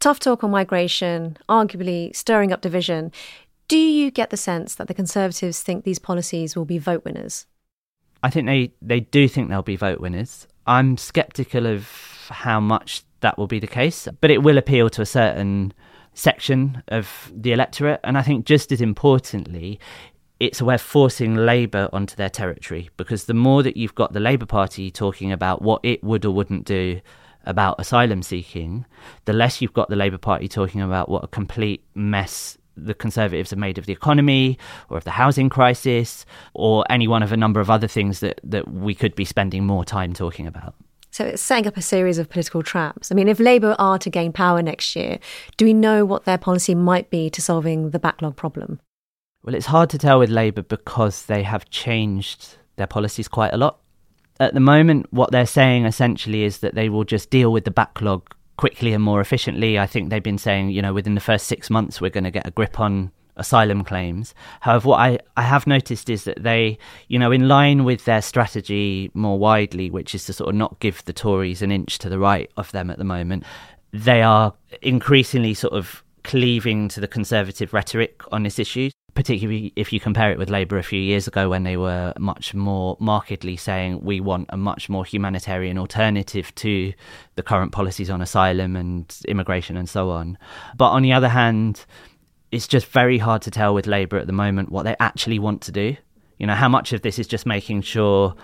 Tough 0.00 0.18
talk 0.18 0.42
on 0.42 0.50
migration, 0.50 1.36
arguably 1.48 2.14
stirring 2.16 2.52
up 2.52 2.62
division. 2.62 3.12
Do 3.68 3.78
you 3.78 4.10
get 4.10 4.30
the 4.30 4.36
sense 4.36 4.74
that 4.74 4.88
the 4.88 4.94
Conservatives 4.94 5.62
think 5.62 5.84
these 5.84 5.98
policies 5.98 6.56
will 6.56 6.64
be 6.64 6.78
vote 6.78 7.04
winners? 7.04 7.46
I 8.22 8.30
think 8.30 8.46
they, 8.46 8.72
they 8.82 9.00
do 9.00 9.28
think 9.28 9.48
they'll 9.48 9.62
be 9.62 9.76
vote 9.76 10.00
winners. 10.00 10.46
I'm 10.66 10.96
sceptical 10.96 11.66
of 11.66 11.88
how 12.30 12.60
much 12.60 13.02
that 13.20 13.38
will 13.38 13.46
be 13.46 13.58
the 13.58 13.66
case, 13.66 14.08
but 14.20 14.30
it 14.30 14.42
will 14.42 14.58
appeal 14.58 14.90
to 14.90 15.02
a 15.02 15.06
certain 15.06 15.72
section 16.14 16.82
of 16.88 17.32
the 17.34 17.52
electorate. 17.52 18.00
And 18.04 18.18
I 18.18 18.22
think 18.22 18.44
just 18.44 18.72
as 18.72 18.80
importantly, 18.80 19.78
it's 20.40 20.60
a 20.60 20.64
way 20.64 20.74
of 20.74 20.80
forcing 20.80 21.34
Labour 21.34 21.88
onto 21.92 22.14
their 22.16 22.30
territory 22.30 22.90
because 22.96 23.24
the 23.24 23.34
more 23.34 23.62
that 23.62 23.76
you've 23.76 23.94
got 23.94 24.12
the 24.12 24.20
Labour 24.20 24.46
Party 24.46 24.90
talking 24.90 25.32
about 25.32 25.62
what 25.62 25.80
it 25.84 26.02
would 26.04 26.24
or 26.24 26.30
wouldn't 26.30 26.64
do 26.64 27.00
about 27.44 27.80
asylum 27.80 28.22
seeking, 28.22 28.84
the 29.24 29.32
less 29.32 29.60
you've 29.60 29.72
got 29.72 29.88
the 29.88 29.96
Labour 29.96 30.18
Party 30.18 30.48
talking 30.48 30.80
about 30.80 31.08
what 31.08 31.24
a 31.24 31.28
complete 31.28 31.82
mess 31.94 32.58
the 32.76 32.94
Conservatives 32.94 33.50
have 33.50 33.58
made 33.58 33.78
of 33.78 33.86
the 33.86 33.92
economy 33.92 34.58
or 34.88 34.98
of 34.98 35.04
the 35.04 35.10
housing 35.10 35.48
crisis 35.48 36.24
or 36.54 36.84
any 36.90 37.08
one 37.08 37.22
of 37.22 37.32
a 37.32 37.36
number 37.36 37.60
of 37.60 37.70
other 37.70 37.88
things 37.88 38.20
that, 38.20 38.40
that 38.44 38.68
we 38.68 38.94
could 38.94 39.16
be 39.16 39.24
spending 39.24 39.64
more 39.64 39.84
time 39.84 40.12
talking 40.12 40.46
about. 40.46 40.74
So 41.18 41.24
it's 41.24 41.42
setting 41.42 41.66
up 41.66 41.76
a 41.76 41.82
series 41.82 42.18
of 42.18 42.28
political 42.28 42.62
traps. 42.62 43.10
I 43.10 43.16
mean, 43.16 43.26
if 43.26 43.40
Labour 43.40 43.74
are 43.76 43.98
to 43.98 44.08
gain 44.08 44.32
power 44.32 44.62
next 44.62 44.94
year, 44.94 45.18
do 45.56 45.64
we 45.64 45.74
know 45.74 46.04
what 46.04 46.26
their 46.26 46.38
policy 46.38 46.76
might 46.76 47.10
be 47.10 47.28
to 47.30 47.42
solving 47.42 47.90
the 47.90 47.98
backlog 47.98 48.36
problem? 48.36 48.78
Well, 49.42 49.56
it's 49.56 49.66
hard 49.66 49.90
to 49.90 49.98
tell 49.98 50.20
with 50.20 50.30
Labour 50.30 50.62
because 50.62 51.26
they 51.26 51.42
have 51.42 51.68
changed 51.70 52.58
their 52.76 52.86
policies 52.86 53.26
quite 53.26 53.52
a 53.52 53.56
lot. 53.56 53.80
At 54.38 54.54
the 54.54 54.60
moment, 54.60 55.12
what 55.12 55.32
they're 55.32 55.44
saying 55.44 55.86
essentially 55.86 56.44
is 56.44 56.58
that 56.58 56.76
they 56.76 56.88
will 56.88 57.02
just 57.02 57.30
deal 57.30 57.52
with 57.52 57.64
the 57.64 57.72
backlog 57.72 58.32
quickly 58.56 58.92
and 58.92 59.02
more 59.02 59.20
efficiently. 59.20 59.76
I 59.76 59.88
think 59.88 60.10
they've 60.10 60.22
been 60.22 60.38
saying, 60.38 60.70
you 60.70 60.82
know, 60.82 60.94
within 60.94 61.16
the 61.16 61.20
first 61.20 61.48
six 61.48 61.68
months, 61.68 62.00
we're 62.00 62.10
going 62.10 62.22
to 62.22 62.30
get 62.30 62.46
a 62.46 62.52
grip 62.52 62.78
on 62.78 63.10
asylum 63.38 63.84
claims. 63.84 64.34
However, 64.60 64.88
what 64.88 65.00
I, 65.00 65.18
I 65.36 65.42
have 65.42 65.66
noticed 65.66 66.10
is 66.10 66.24
that 66.24 66.42
they, 66.42 66.78
you 67.08 67.18
know, 67.18 67.32
in 67.32 67.48
line 67.48 67.84
with 67.84 68.04
their 68.04 68.22
strategy 68.22 69.10
more 69.14 69.38
widely, 69.38 69.90
which 69.90 70.14
is 70.14 70.24
to 70.26 70.32
sort 70.32 70.50
of 70.50 70.56
not 70.56 70.78
give 70.80 71.04
the 71.04 71.12
Tories 71.12 71.62
an 71.62 71.70
inch 71.70 71.98
to 71.98 72.08
the 72.08 72.18
right 72.18 72.50
of 72.56 72.70
them 72.72 72.90
at 72.90 72.98
the 72.98 73.04
moment, 73.04 73.44
they 73.92 74.22
are 74.22 74.52
increasingly 74.82 75.54
sort 75.54 75.72
of 75.72 76.02
cleaving 76.24 76.88
to 76.88 77.00
the 77.00 77.08
conservative 77.08 77.72
rhetoric 77.72 78.20
on 78.32 78.42
this 78.42 78.58
issue 78.58 78.90
particularly 79.18 79.72
if 79.74 79.92
you 79.92 79.98
compare 79.98 80.30
it 80.30 80.38
with 80.38 80.48
Labour 80.48 80.78
a 80.78 80.82
few 80.84 81.00
years 81.00 81.26
ago 81.26 81.48
when 81.48 81.64
they 81.64 81.76
were 81.76 82.12
much 82.20 82.54
more 82.54 82.96
markedly 83.00 83.56
saying 83.56 84.00
we 84.00 84.20
want 84.20 84.46
a 84.50 84.56
much 84.56 84.88
more 84.88 85.04
humanitarian 85.04 85.76
alternative 85.76 86.54
to 86.54 86.92
the 87.34 87.42
current 87.42 87.72
policies 87.72 88.10
on 88.10 88.22
asylum 88.22 88.76
and 88.76 89.18
immigration 89.26 89.76
and 89.76 89.88
so 89.88 90.10
on. 90.10 90.38
But 90.76 90.90
on 90.90 91.02
the 91.02 91.12
other 91.12 91.28
hand, 91.28 91.84
it's 92.50 92.66
just 92.66 92.86
very 92.86 93.18
hard 93.18 93.42
to 93.42 93.50
tell 93.50 93.74
with 93.74 93.86
Labour 93.86 94.18
at 94.18 94.26
the 94.26 94.32
moment 94.32 94.70
what 94.70 94.84
they 94.84 94.96
actually 95.00 95.38
want 95.38 95.62
to 95.62 95.72
do. 95.72 95.96
You 96.38 96.46
know, 96.46 96.54
how 96.54 96.68
much 96.68 96.92
of 96.92 97.02
this 97.02 97.18
is 97.18 97.26
just 97.26 97.46
making 97.46 97.82
sure 97.82 98.34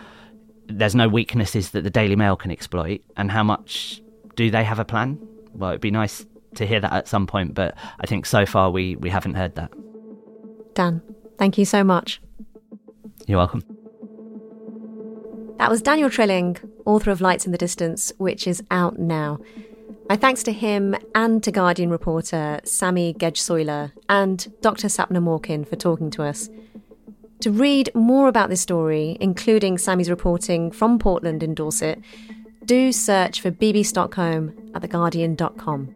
there's 0.66 0.94
no 0.94 1.08
weaknesses 1.08 1.70
that 1.70 1.84
the 1.84 1.90
Daily 1.90 2.16
Mail 2.16 2.36
can 2.36 2.50
exploit, 2.50 3.02
and 3.16 3.30
how 3.30 3.42
much 3.42 4.02
do 4.34 4.50
they 4.50 4.64
have 4.64 4.78
a 4.78 4.84
plan? 4.84 5.18
Well, 5.52 5.70
it'd 5.70 5.80
be 5.80 5.90
nice 5.90 6.26
to 6.56 6.66
hear 6.66 6.80
that 6.80 6.92
at 6.92 7.08
some 7.08 7.26
point, 7.26 7.54
but 7.54 7.74
I 8.00 8.06
think 8.06 8.26
so 8.26 8.46
far 8.46 8.70
we, 8.70 8.96
we 8.96 9.10
haven't 9.10 9.34
heard 9.34 9.54
that. 9.56 9.72
Dan, 10.74 11.02
thank 11.38 11.58
you 11.58 11.64
so 11.64 11.84
much. 11.84 12.20
You're 13.26 13.38
welcome. 13.38 13.64
That 15.58 15.70
was 15.70 15.82
Daniel 15.82 16.10
Trilling, 16.10 16.56
author 16.84 17.10
of 17.10 17.20
Lights 17.20 17.46
in 17.46 17.52
the 17.52 17.58
Distance, 17.58 18.12
which 18.18 18.46
is 18.46 18.62
out 18.70 18.98
now. 18.98 19.38
My 20.08 20.16
thanks 20.16 20.42
to 20.42 20.52
him 20.52 20.94
and 21.14 21.42
to 21.42 21.50
Guardian 21.50 21.88
reporter 21.88 22.60
Sammy 22.64 23.14
Gecsoyler 23.14 23.90
and 24.10 24.52
Dr. 24.60 24.88
Sapna 24.88 25.18
Morkin 25.18 25.66
for 25.66 25.76
talking 25.76 26.10
to 26.10 26.22
us. 26.22 26.50
To 27.40 27.50
read 27.50 27.90
more 27.94 28.28
about 28.28 28.50
this 28.50 28.60
story, 28.60 29.16
including 29.18 29.78
Sammy's 29.78 30.10
reporting 30.10 30.70
from 30.70 30.98
Portland 30.98 31.42
in 31.42 31.54
Dorset, 31.54 32.02
do 32.66 32.92
search 32.92 33.40
for 33.40 33.50
Bibby 33.50 33.82
Stockholm 33.82 34.54
at 34.74 34.82
theguardian.com. 34.82 35.94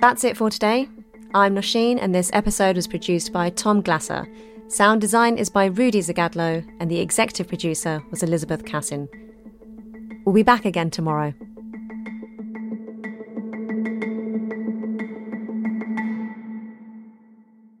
That's 0.00 0.22
it 0.22 0.36
for 0.36 0.48
today. 0.48 0.88
I'm 1.34 1.56
Nosheen, 1.56 1.98
and 2.00 2.14
this 2.14 2.30
episode 2.32 2.76
was 2.76 2.86
produced 2.86 3.32
by 3.32 3.50
Tom 3.50 3.82
Glasser. 3.82 4.28
Sound 4.68 5.00
design 5.00 5.38
is 5.38 5.50
by 5.50 5.64
Rudy 5.66 6.00
Zagadlo, 6.00 6.64
and 6.78 6.88
the 6.88 7.00
executive 7.00 7.48
producer 7.48 8.00
was 8.12 8.22
Elizabeth 8.22 8.64
Cassin. 8.64 9.08
We'll 10.24 10.34
be 10.34 10.44
back 10.44 10.64
again 10.64 10.90
tomorrow. 10.90 11.34